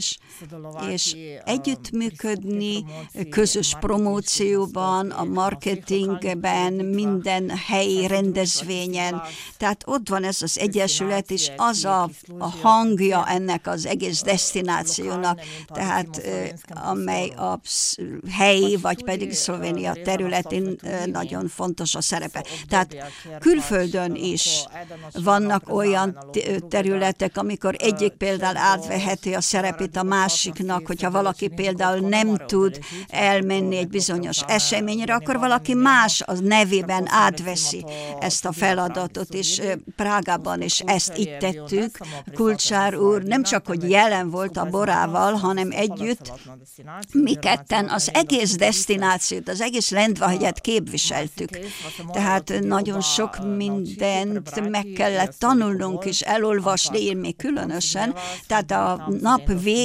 [0.89, 2.85] és együttműködni
[3.29, 9.21] közös promócióban, a marketingben, minden helyi rendezvényen.
[9.57, 15.41] Tehát ott van ez az egyesület, és az a, a hangja ennek az egész destinációnak,
[15.67, 16.21] tehát
[16.67, 17.59] amely a
[18.31, 20.75] helyi, vagy pedig Szlovénia területén
[21.05, 22.45] nagyon fontos a szerepe.
[22.67, 22.95] Tehát
[23.39, 24.63] külföldön is
[25.13, 26.17] vannak olyan
[26.69, 33.77] területek, amikor egyik például átveheti a szerepét a másiknak, hogyha valaki például nem tud elmenni
[33.77, 37.85] egy bizonyos eseményre, akkor valaki más az nevében átveszi
[38.19, 39.61] ezt a feladatot, és
[39.95, 41.97] Prágában is ezt itt tettük.
[42.33, 46.31] Kulcsár úr nem csak, hogy jelen volt a borával, hanem együtt
[47.13, 51.49] mi ketten az egész destinációt, az egész Lendvahegyet képviseltük.
[52.11, 58.15] Tehát nagyon sok mindent meg kellett tanulnunk és elolvasni, én még különösen.
[58.47, 59.78] Tehát a nap végén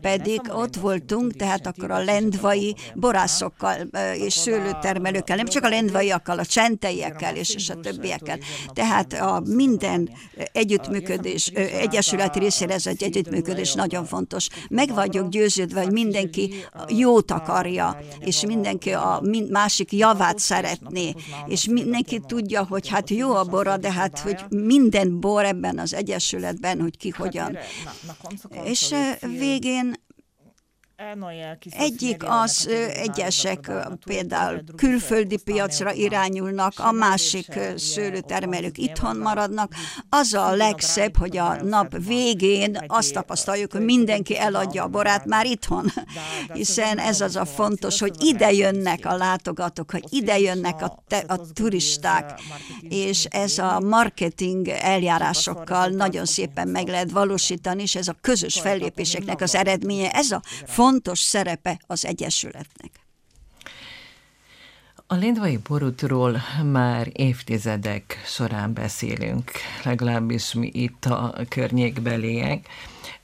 [0.00, 3.76] pedig ott voltunk, tehát akkor a lendvai borászokkal
[4.14, 8.38] és szőlőtermelőkkel, nem csak a lendvaiakkal, a csenteiekkel és, és a többiekkel.
[8.72, 10.10] Tehát a minden
[10.52, 11.46] együttműködés,
[11.80, 14.48] egyesület részére ez egy együttműködés nagyon fontos.
[14.68, 16.54] Meg vagyok győződve, hogy mindenki
[16.88, 21.14] jót akarja, és mindenki a másik javát szeretné,
[21.46, 25.94] és mindenki tudja, hogy hát jó a bora, de hát, hogy minden bor ebben az
[25.94, 27.58] egyesületben, hogy ki hogyan.
[28.64, 28.94] És
[29.40, 29.94] végén
[31.70, 33.70] egyik az egyesek
[34.04, 39.72] például külföldi piacra irányulnak, a másik szőlőtermelők itthon maradnak.
[40.08, 45.46] Az a legszebb, hogy a nap végén azt tapasztaljuk, hogy mindenki eladja a borát már
[45.46, 45.92] itthon,
[46.52, 51.24] hiszen ez az a fontos, hogy ide jönnek a látogatók, hogy ide jönnek a, te,
[51.26, 52.40] a turisták,
[52.88, 59.40] és ez a marketing eljárásokkal nagyon szépen meg lehet valósítani, és ez a közös fellépéseknek
[59.40, 62.90] az eredménye, ez a fontos fontos szerepe az Egyesületnek.
[65.06, 66.40] A lindvai borútról
[66.72, 69.50] már évtizedek során beszélünk,
[69.84, 72.68] legalábbis mi itt a környékbeliek,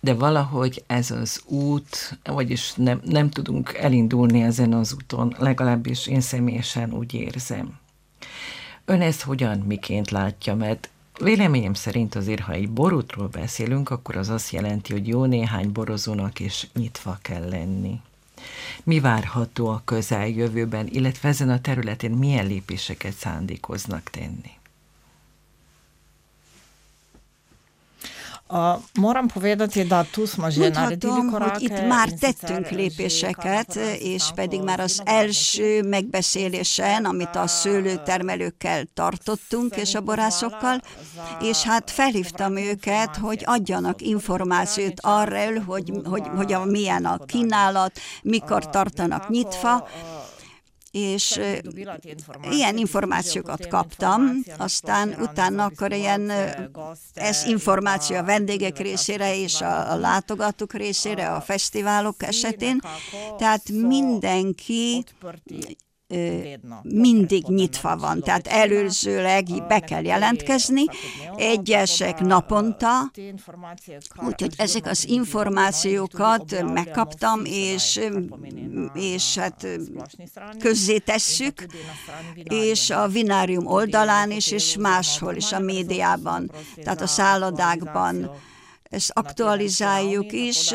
[0.00, 6.20] de valahogy ez az út, vagyis nem, nem tudunk elindulni ezen az úton, legalábbis én
[6.20, 7.78] személyesen úgy érzem.
[8.84, 14.28] Ön ezt hogyan, miként látja, mert Véleményem szerint azért, ha egy borútról beszélünk, akkor az
[14.28, 18.00] azt jelenti, hogy jó néhány borozónak is nyitva kell lenni.
[18.84, 24.55] Mi várható a közeljövőben, illetve ezen a területen milyen lépéseket szándékoznak tenni?
[28.48, 31.52] A, moram povedati, da tu smo že naredili korake.
[31.52, 39.76] hogy itt már tettünk lépéseket, és pedig már az első megbeszélésen, amit a szőlőtermelőkkel tartottunk,
[39.76, 40.80] és a borászokkal,
[41.40, 47.98] és hát felhívtam őket, hogy adjanak információt arról, hogy, hogy, hogy a, milyen a kínálat,
[48.22, 49.88] mikor tartanak nyitva,
[50.96, 51.40] és
[52.50, 54.20] ilyen információkat kaptam,
[54.56, 56.32] aztán utána akkor ilyen
[57.14, 62.80] ez információ a vendégek részére és a, a látogatók részére, a fesztiválok esetén,
[63.38, 65.04] tehát mindenki
[66.82, 70.84] mindig nyitva van, tehát előzőleg be kell jelentkezni,
[71.36, 73.10] egyesek naponta,
[74.26, 78.00] úgyhogy ezek az információkat megkaptam, és,
[78.94, 79.66] és hát
[80.58, 81.66] közzé tesszük,
[82.42, 86.50] és a Vinárium oldalán is, és máshol is a médiában,
[86.82, 88.30] tehát a szállodákban.
[88.90, 90.74] Ezt aktualizáljuk is,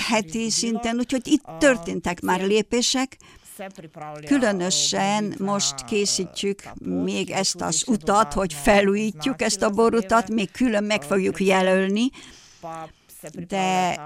[0.00, 3.16] heti szinten, úgyhogy itt történtek már lépések,
[4.26, 11.02] Különösen most készítjük még ezt az utat, hogy felújítjuk ezt a borutat, még külön meg
[11.02, 12.10] fogjuk jelölni,
[13.48, 13.96] de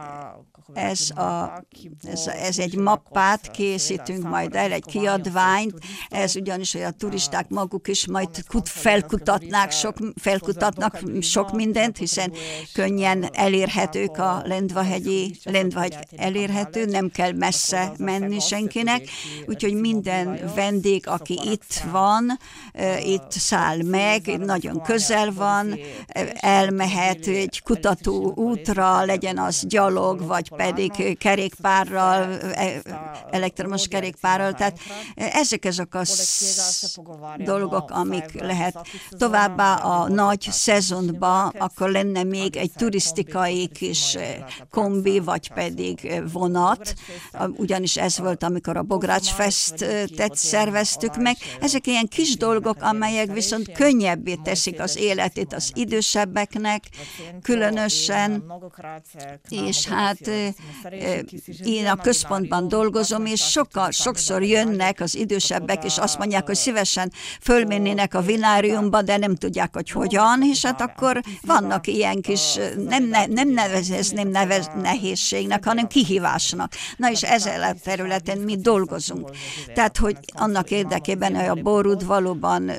[0.75, 1.63] ez, a,
[2.03, 7.89] ez, ez egy mappát készítünk majd el, egy kiadványt, ez ugyanis, hogy a turisták maguk
[7.89, 8.29] is majd
[8.65, 12.33] felkutatnák sok, felkutatnak sok mindent, hiszen
[12.73, 19.09] könnyen elérhetők a Lendvahegyi, Lendvahegy elérhető, nem kell messze menni senkinek,
[19.47, 22.39] úgyhogy minden vendég, aki itt van,
[23.05, 25.79] itt száll meg, nagyon közel van,
[26.35, 32.83] elmehet egy kutató útra, legyen az gyalog, vagy pedig kerékpárral, e,
[33.31, 34.79] elektromos kerékpárral, tehát
[35.15, 36.03] ezek azok a
[37.37, 38.89] dolgok, amik lehet.
[39.11, 44.17] Továbbá a nagy szezonban akkor lenne még egy turisztikai kis
[44.71, 46.95] kombi, vagy pedig vonat,
[47.57, 51.37] ugyanis ez volt, amikor a Bogrács Festet szerveztük meg.
[51.61, 56.83] Ezek ilyen kis dolgok, amelyek viszont könnyebbé teszik az életét az idősebbeknek,
[57.43, 58.53] különösen,
[59.49, 60.31] és hát
[61.65, 67.13] én a központban dolgozom, és sokkal, sokszor jönnek az idősebbek, és azt mondják, hogy szívesen
[67.41, 73.05] fölmennének a vináriumba, de nem tudják, hogy hogyan, és hát akkor vannak ilyen kis, nem,
[73.05, 76.73] ne, nem nevezném nevez, nehézségnek, hanem kihívásnak.
[76.97, 79.31] Na és ezzel a területen mi dolgozunk.
[79.75, 82.71] Tehát, hogy annak érdekében, hogy a borút valóban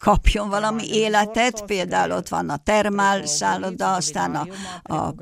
[0.00, 4.46] kapjon valami életet, például ott van a termál szálloda, aztán a,
[4.94, 5.14] a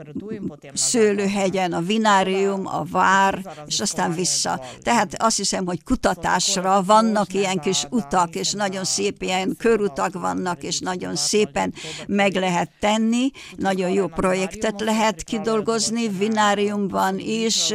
[0.74, 4.60] szőlőhegyen a vinárium, a vár, és aztán vissza.
[4.82, 10.62] Tehát azt hiszem, hogy kutatásra vannak ilyen kis utak, és nagyon szép ilyen körutak vannak,
[10.62, 11.74] és nagyon szépen
[12.06, 17.74] meg lehet tenni, nagyon jó projektet lehet kidolgozni, vináriumban is.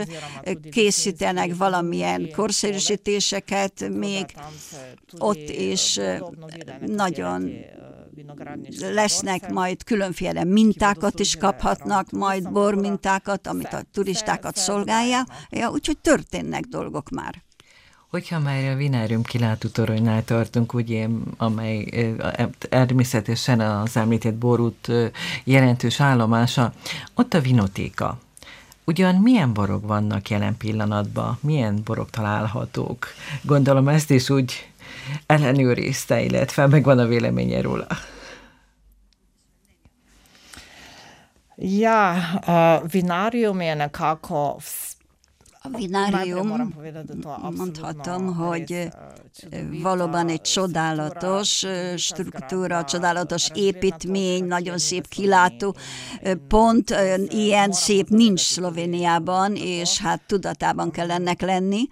[0.72, 4.26] Készítenek valamilyen korszerűsítéseket még
[5.20, 6.00] ott is
[6.96, 7.52] nagyon
[8.80, 16.64] lesznek majd különféle mintákat is kaphatnak, majd bormintákat, amit a turistákat szolgálja, ja, úgyhogy történnek
[16.64, 17.42] dolgok már.
[18.10, 21.86] Hogyha már a Vinárium kilátótoronynál tartunk, ugye, amely
[22.58, 24.92] természetesen az említett borút
[25.44, 26.74] jelentős állomása,
[27.16, 28.20] ott a vinotéka.
[28.86, 31.38] Ugyan milyen borok vannak jelen pillanatban?
[31.42, 33.08] Milyen borok találhatók?
[33.42, 34.73] Gondolom ezt is úgy
[35.26, 37.88] ellenőrizte, illetve megvan a véleménye róla.
[41.56, 42.16] Ja,
[42.92, 44.58] vinárium je nekako
[45.66, 46.74] a vinárium,
[47.56, 48.88] mondhatom, hogy
[49.82, 51.66] valóban egy csodálatos
[51.98, 55.76] struktúra, csodálatos építmény, nagyon szép kilátó
[56.48, 56.96] pont,
[57.28, 61.88] ilyen szép nincs Szlovéniában, és hát tudatában kell ennek lenni.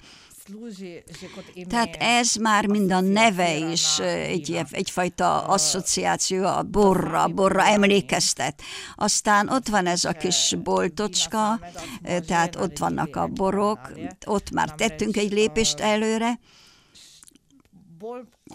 [1.69, 8.61] Tehát ez már mind a neve is egy, egyfajta asszociáció a borra, borra emlékeztet.
[8.95, 11.59] Aztán ott van ez a kis boltocska,
[12.27, 13.79] tehát ott vannak a borok,
[14.25, 16.39] ott már tettünk egy lépést előre,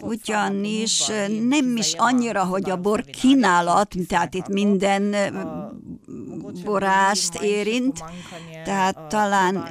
[0.00, 1.06] ugyanis
[1.48, 5.14] nem is annyira, hogy a bor kínálat, tehát itt minden
[6.64, 8.04] borászt érint,
[8.64, 9.68] tehát talán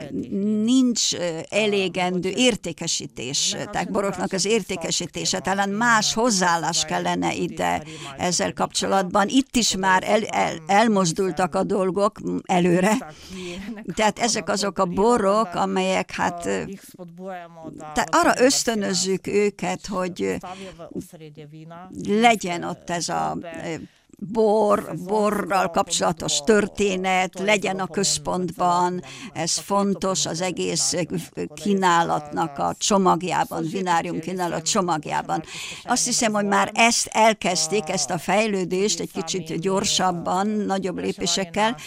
[0.63, 1.15] nincs
[1.49, 7.83] elégendő értékesítés, tehát boroknak az értékesítése, talán más hozzáállás kellene ide
[8.17, 9.27] ezzel kapcsolatban.
[9.27, 13.13] Itt is már el, el, elmozdultak a dolgok előre,
[13.93, 16.49] tehát ezek azok a borok, amelyek hát
[18.11, 20.14] arra ösztönözzük őket, hogy
[22.07, 23.37] legyen ott ez a
[24.17, 29.03] bor, borral kapcsolatos történet legyen a központban,
[29.33, 30.95] ez fontos az egész
[31.53, 35.43] kínálatnak a csomagjában, vinárium kínálat csomagjában.
[35.83, 41.77] Azt hiszem, hogy már ezt elkezdték, ezt a fejlődést egy kicsit gyorsabban, nagyobb lépésekkel,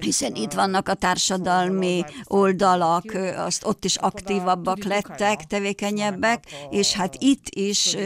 [0.00, 3.04] hiszen itt vannak a társadalmi oldalak,
[3.36, 7.96] azt ott is aktívabbak lettek, tevékenyebbek, és hát itt is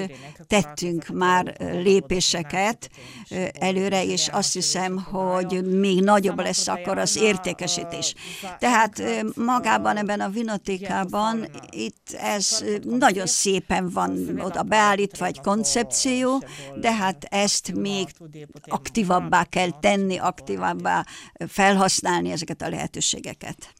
[0.47, 2.91] tettünk már lépéseket,
[3.59, 8.15] előre, és azt hiszem, hogy még nagyobb lesz akkor az értékesítés.
[8.59, 9.03] Tehát
[9.37, 16.43] magában ebben a vinotékában itt ez nagyon szépen van oda beállítva egy koncepció,
[16.81, 18.09] de hát ezt még
[18.67, 21.05] aktívabbá kell tenni, aktívabbá
[21.49, 23.75] felhasználni ezeket a lehetőségeket.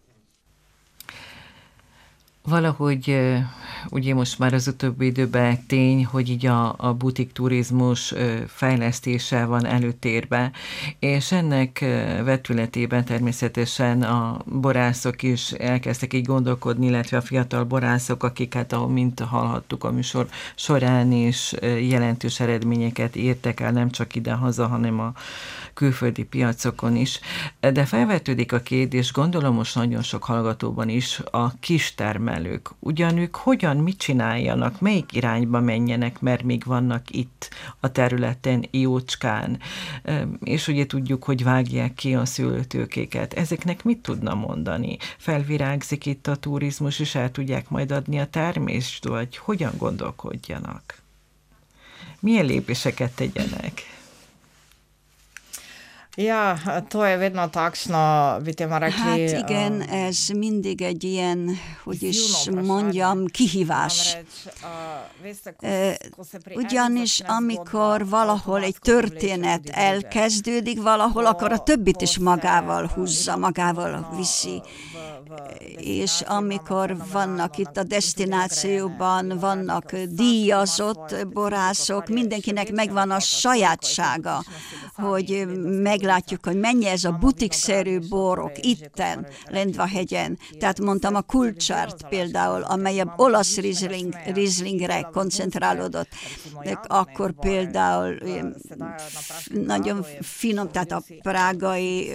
[2.49, 3.21] Valahogy
[3.91, 8.15] ugye most már az utóbbi időben tény, hogy így a, a butik turizmus
[8.47, 10.51] fejlesztése van előtérbe,
[10.99, 11.79] és ennek
[12.25, 18.89] vetületében természetesen a borászok is elkezdtek így gondolkodni, illetve a fiatal borászok, akik hát, ahol
[18.89, 21.55] mint hallhattuk a műsor során is
[21.89, 25.13] jelentős eredményeket értek el, nem csak ide-haza, hanem a
[25.75, 27.21] külföldi piacokon is.
[27.61, 31.59] De felvetődik a kérdés, gondolom most nagyon sok hallgatóban is, a
[32.35, 32.71] kistermelők.
[32.79, 37.49] Ugyanük hogyan, mit csináljanak, melyik irányba menjenek, mert még vannak itt
[37.81, 39.59] a területen jócskán.
[40.41, 43.33] És ugye tudjuk, hogy vágják ki a szülőtőkéket.
[43.35, 44.97] Ezeknek mit tudna mondani?
[45.19, 51.03] Felvirágzik itt a turizmus, és el tudják majd adni a termést, vagy hogyan gondolkodjanak?
[52.21, 53.94] Milyen lépéseket tegyenek?
[56.17, 56.59] Ja,
[56.89, 58.99] to je vedno takšno, bi te rekli.
[59.03, 64.17] Hát igen, ez mindig egy ilyen, hogy is mondjam, kihívás.
[65.63, 65.95] Uh,
[66.55, 74.63] ugyanis amikor valahol egy történet elkezdődik valahol, akkor a többit is magával húzza, magával viszi
[75.77, 84.45] és amikor vannak itt a destinációban, vannak díjazott borászok, mindenkinek megvan a sajátsága,
[84.95, 85.47] hogy
[86.05, 90.39] meglátjuk, hogy mennyi ez a butikszerű borok itten, Lendvahegyen.
[90.59, 96.09] Tehát mondtam a kulcsárt például, amely a olasz Riesling, Rieslingre koncentrálódott.
[96.87, 98.19] Akkor például
[99.49, 102.13] nagyon finom, tehát a prágai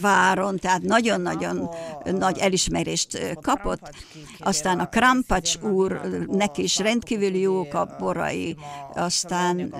[0.00, 1.68] váron, tehát nagyon-nagyon
[2.04, 3.90] nagy elismerést kapott.
[4.38, 8.56] Aztán a Krampacs úr, neki is rendkívül jók a borai,
[8.94, 9.74] aztán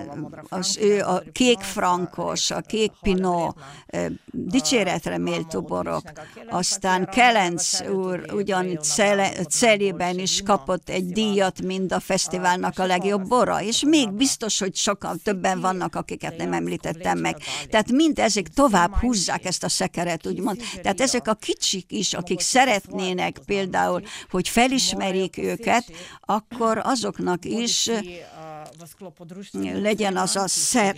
[0.49, 3.57] az ő a kék frankos, a kék pinó,
[4.25, 6.03] dicséretre méltó borok.
[6.49, 8.79] Aztán Kelenc úr ugyan
[9.49, 14.75] Celében is kapott egy díjat, mind a fesztiválnak a legjobb bora, és még biztos, hogy
[14.77, 17.37] sokan többen vannak, akiket nem említettem meg.
[17.69, 20.63] Tehát mind ezek tovább húzzák ezt a szekeret, úgymond.
[20.83, 25.85] Tehát ezek a kicsik is, akik szeretnének például, hogy felismerjék őket,
[26.21, 27.91] akkor azoknak is
[29.83, 30.97] legyen az a szer,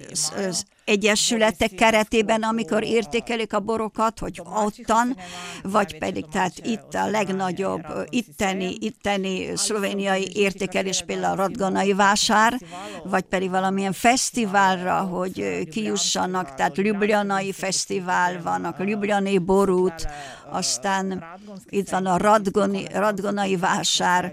[0.48, 5.16] az egyesületek keretében, amikor értékelik a borokat, hogy ottan,
[5.62, 12.60] vagy pedig tehát itt a legnagyobb itteni, itteni szlovéniai értékelés például a Radganai vásár,
[13.04, 20.08] vagy pedig valamilyen fesztiválra, hogy kijussanak, tehát Ljubljanai fesztivál van, a Ljubljanai borút,
[20.50, 21.24] aztán
[21.68, 24.32] itt van a Radgoni, Radgonai vásár,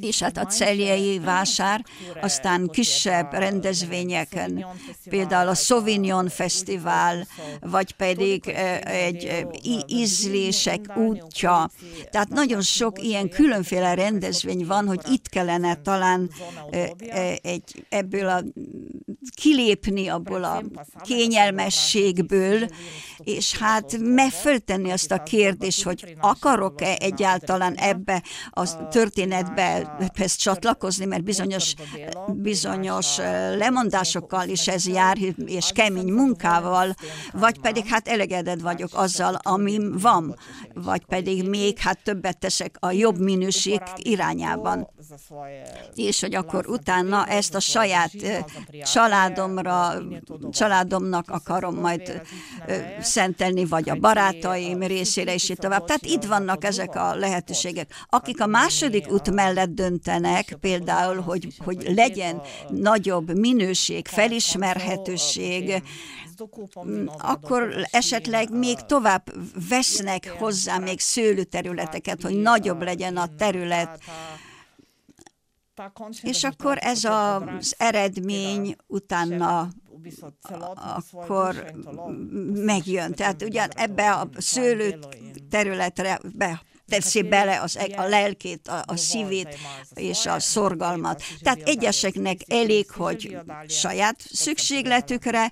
[0.00, 1.84] és hát a celjei vásár,
[2.20, 4.66] aztán kisebb rendezvényeken,
[5.08, 7.26] például a Sauvignon Fesztivál,
[7.60, 8.48] vagy pedig
[8.82, 9.46] egy
[9.86, 11.70] ízlések útja.
[12.10, 16.30] Tehát nagyon sok ilyen különféle rendezvény van, hogy itt kellene talán
[17.42, 18.42] egy, ebből a
[19.34, 20.62] kilépni abból a
[21.02, 22.68] kényelmességből,
[23.18, 29.53] és hát meg föltenni azt a kérdést, hogy akarok-e egyáltalán ebbe a történetbe
[30.36, 31.74] csatlakozni, mert bizonyos,
[32.28, 33.16] bizonyos
[33.56, 36.94] lemondásokkal is ez jár, és kemény munkával,
[37.32, 40.36] vagy pedig hát elegedett vagyok azzal, amim van,
[40.74, 44.88] vagy pedig még hát többet teszek a jobb minőség irányában.
[45.94, 48.12] És hogy akkor utána ezt a saját
[48.92, 49.92] családomra,
[50.50, 52.22] családomnak akarom majd
[53.00, 55.84] szentelni, vagy a barátaim részére, és így tovább.
[55.84, 58.04] Tehát itt vannak ezek a lehetőségek.
[58.10, 65.82] Akik a második út mellett döntenek, például, hogy, hogy legyen nagyobb minőség, felismerhetőség,
[67.18, 69.32] akkor esetleg még tovább
[69.68, 73.98] vesznek hozzá még szőlőterületeket, hogy nagyobb legyen a terület,
[76.22, 79.68] és akkor ez az eredmény utána
[80.76, 81.72] akkor
[82.52, 83.14] megjön.
[83.14, 84.98] Tehát ugyan ebbe a szőlő
[85.50, 89.58] területre be teszi bele az, a lelkét, a, a szívét
[89.94, 91.22] és a szorgalmat.
[91.40, 95.50] Tehát egyeseknek elég, hogy saját szükségletükre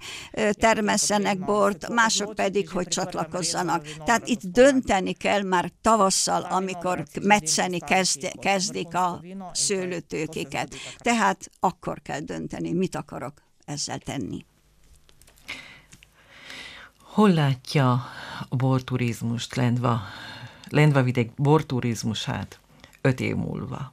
[0.51, 3.87] termesszenek bort, mások pedig, hogy csatlakozzanak.
[4.05, 9.22] Tehát itt dönteni kell már tavasszal, amikor metszeni kezd, kezdik a
[9.53, 10.74] szőlőtőkéket.
[10.99, 14.45] Tehát akkor kell dönteni, mit akarok ezzel tenni.
[17.12, 18.05] Hol látja
[18.49, 20.01] a borturizmust Lendva,
[20.72, 22.60] Lendva vidék borturizmusát
[23.00, 23.92] öt év múlva?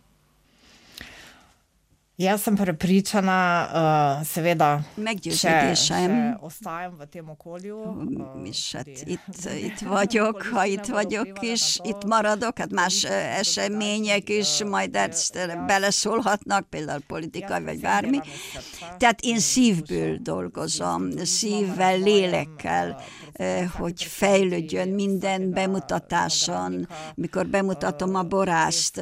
[2.16, 7.78] Jaz sem prepričana, uh, seveda, meggyőződésem, še, še ostajam v tem okolju.
[7.80, 13.04] Uh, és hát itt, itt vagyok, ha itt vagyok, és itt maradok, hát más
[13.40, 18.20] események is majd ezt beleszólhatnak, például politikai vagy bármi.
[18.98, 23.02] Tehát én szívből dolgozom, szívvel, lélekkel,
[23.78, 29.02] hogy fejlődjön minden bemutatáson, mikor bemutatom a borászt,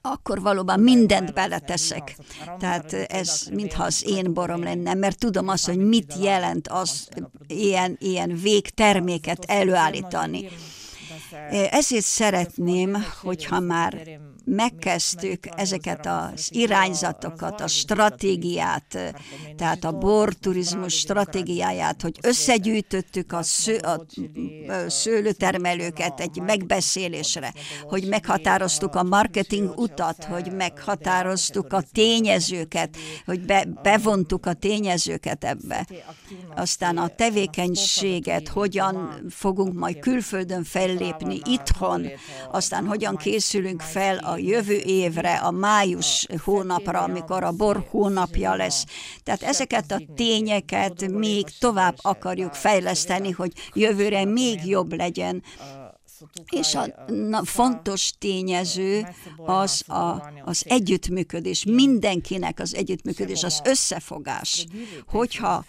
[0.00, 2.16] akkor valóban mindent beleteszek.
[2.58, 7.08] Tehát ez mintha az én borom lenne, mert tudom azt, hogy mit jelent az
[7.46, 10.48] ilyen, ilyen végterméket előállítani.
[11.70, 19.14] Ezért szeretném, hogyha már megkezdtük ezeket az irányzatokat, a stratégiát,
[19.56, 24.06] tehát a borturizmus stratégiáját, hogy összegyűjtöttük a, sző, a
[24.88, 34.46] szőlőtermelőket egy megbeszélésre, hogy meghatároztuk a marketing utat, hogy meghatároztuk a tényezőket, hogy be, bevontuk
[34.46, 35.86] a tényezőket ebbe.
[36.54, 42.06] Aztán a tevékenységet, hogyan fogunk majd külföldön fellépni itthon,
[42.50, 48.84] aztán hogyan készülünk fel a jövő évre, a május hónapra, amikor a bor hónapja lesz.
[49.22, 55.42] Tehát ezeket a tényeket még tovább akarjuk fejleszteni, hogy jövőre még jobb legyen
[56.50, 59.06] és a na, fontos tényező
[59.36, 64.66] az a, az együttműködés, mindenkinek az együttműködés, az összefogás.
[65.06, 65.64] Hogyha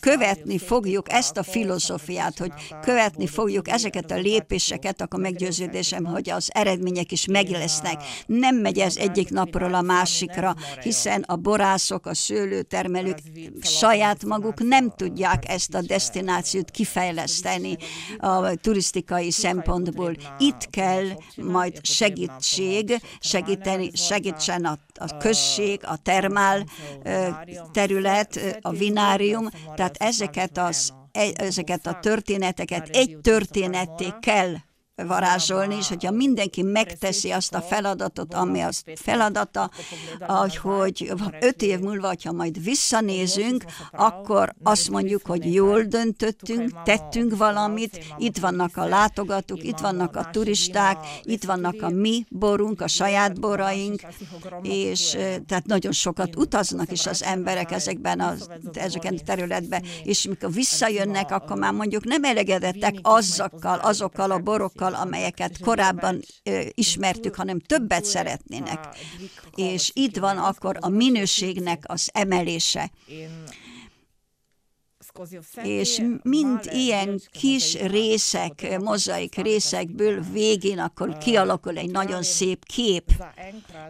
[0.00, 6.50] követni fogjuk ezt a filozófiát, hogy követni fogjuk ezeket a lépéseket, akkor meggyőződésem, hogy az
[6.52, 8.02] eredmények is meg lesznek.
[8.26, 13.18] Nem megy ez egyik napról a másikra, hiszen a borászok, a szőlőtermelők
[13.60, 17.76] saját maguk nem tudják ezt a destinációt kifejleszteni
[18.18, 21.04] a turisztikai szempontból szempontból itt kell
[21.36, 26.64] majd segítség, segíteni, segítsen a, a község, a termál
[27.72, 34.54] terület, a vinárium, tehát ezeket, az, e, ezeket a történeteket egy történetté kell
[35.06, 39.70] varázsolni, és hogyha mindenki megteszi azt a feladatot, ami az feladata,
[40.62, 48.04] hogy öt év múlva, ha majd visszanézünk, akkor azt mondjuk, hogy jól döntöttünk, tettünk valamit,
[48.18, 53.40] itt vannak a látogatók, itt vannak a turisták, itt vannak a mi borunk, a saját
[53.40, 54.00] boraink,
[54.62, 58.34] és tehát nagyon sokat utaznak is az emberek ezekben a,
[58.72, 64.89] ezeken a területben, és mikor visszajönnek, akkor már mondjuk nem elegedettek azokkal, azokkal a borokkal,
[64.90, 66.20] dolgokkal, amelyeket korábban
[66.74, 68.88] ismertük, hanem többet szeretnének.
[69.54, 72.90] És itt van akkor a minőségnek az emelése
[75.62, 83.12] és mind ilyen kis részek, mozaik részekből végén akkor kialakul egy nagyon szép kép,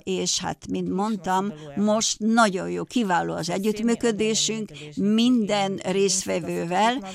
[0.02, 7.08] és hát, mint mondtam, most nagyon jó, kiváló az együttműködésünk minden résztvevővel,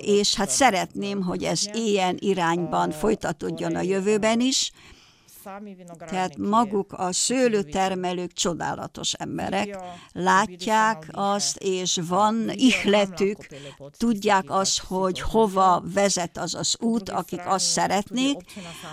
[0.00, 4.72] és hát szeretném, hogy ez ilyen irányban folytatódjon a jövőben is,
[5.98, 9.78] tehát maguk a szőlőtermelők csodálatos emberek,
[10.12, 13.46] látják azt, és van ihletük,
[13.96, 18.36] tudják azt, hogy hova vezet az az út, akik azt szeretnék.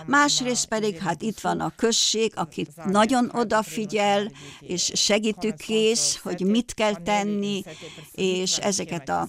[0.06, 4.30] Másrészt pedig hát itt van a község, aki nagyon odafigyel,
[4.60, 7.62] és segítőkész, hogy mit kell tenni,
[8.12, 9.28] és ezeket a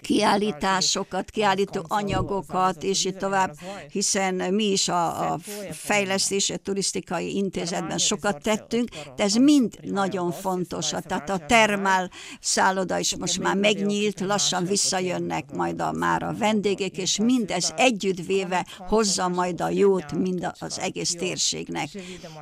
[0.00, 3.54] kiállításokat, kiállító anyagokat, és így tovább,
[3.90, 5.38] hiszen mi is a, a
[5.72, 10.88] fejlesztés fejlesztés, turisztikai intézetben sokat tettünk, de ez mind nagyon fontos.
[10.88, 12.10] Tehát a termál
[12.40, 18.66] szálloda is most már megnyílt, lassan visszajönnek majd a, már a vendégek, és mindez együttvéve
[18.78, 21.88] hozza majd a jót mind az egész térségnek.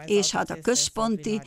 [0.05, 1.41] És hát a központi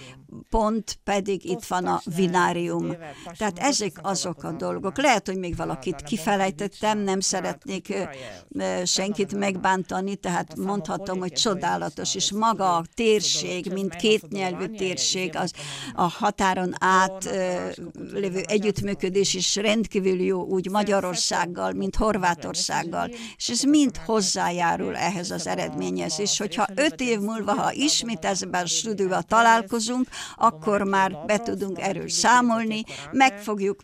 [0.50, 2.96] pont pedig itt van a vinárium.
[3.38, 4.98] Tehát ezek azok a dolgok.
[4.98, 7.94] Lehet, hogy még valakit kifelejtettem, nem szeretnék
[8.84, 15.52] senkit megbántani, tehát mondhatom, hogy csodálatos, és maga a térség, mint kétnyelvű térség, az
[15.94, 17.30] a határon át
[18.14, 25.48] lévő együttműködés is rendkívül jó, úgy Magyarországgal, mint Horvátországgal, és ez mind hozzájárul ehhez az
[25.48, 31.40] eredményhez, és hogyha öt év múlva, ha ismét ezben a stúdióban találkozunk, akkor már be
[31.40, 33.80] tudunk erről számolni, meg fogjuk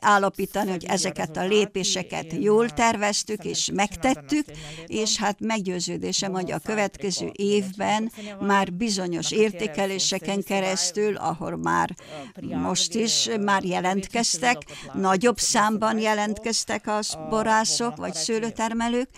[0.00, 4.44] állapítani, hogy ezeket a lépéseket jól terveztük és megtettük,
[4.86, 7.30] és hát meggyőződésem, hogy a következő
[7.70, 11.94] évben már bizonyos értékeléseken keresztül, ahol már
[12.40, 14.62] most is már jelentkeztek,
[14.92, 19.08] nagyobb számban jelentkeztek a borászok vagy szőlőtermelők,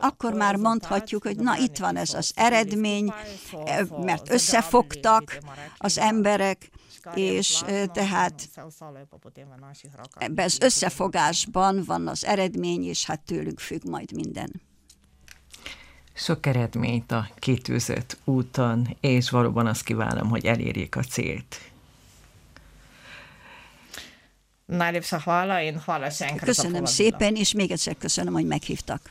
[0.00, 3.12] akkor már mondhatjuk, hogy na itt van ez az eredmény,
[4.04, 5.38] mert összefogtak
[5.76, 6.70] az emberek,
[7.14, 8.48] és tehát
[10.14, 14.67] ebben az összefogásban van az eredmény, és hát tőlünk függ majd minden.
[16.18, 21.60] Sok eredményt a kitűzött úton, és valóban azt kívánom, hogy elérjék a célt.
[24.68, 26.44] Najlepša hvala in hvala še enkrat.
[26.44, 29.10] Köszönöm szépen, és még egyszer köszönöm, hogy meghívtak.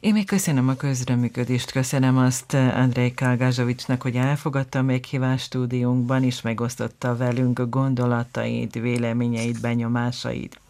[0.00, 6.40] Én még köszönöm a közreműködést, köszönöm azt Andrei Kálgázsovicsnak, hogy elfogadta a meghívást stúdiónkban, és
[6.40, 10.60] megosztotta velünk a gondolatait, véleményeit, benyomásait.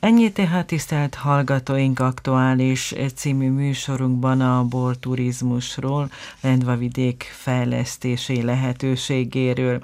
[0.00, 6.10] Ennyi tehát tisztelt hallgatóink aktuális című műsorunkban a borturizmusról,
[6.40, 9.82] Lendvavidék fejlesztési lehetőségéről.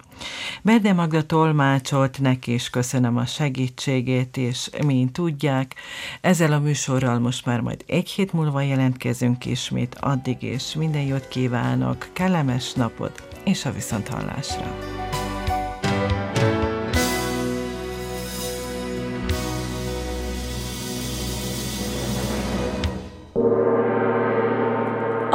[0.62, 5.74] Berde Magda tolmácsolt, neki is köszönöm a segítségét, és mint tudják,
[6.20, 11.28] ezzel a műsorral most már majd egy hét múlva jelentkezünk ismét, addig és minden jót
[11.28, 14.76] kívánok, kellemes napot, és a viszonthallásra.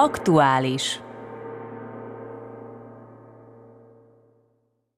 [0.08, 1.02] Aktuális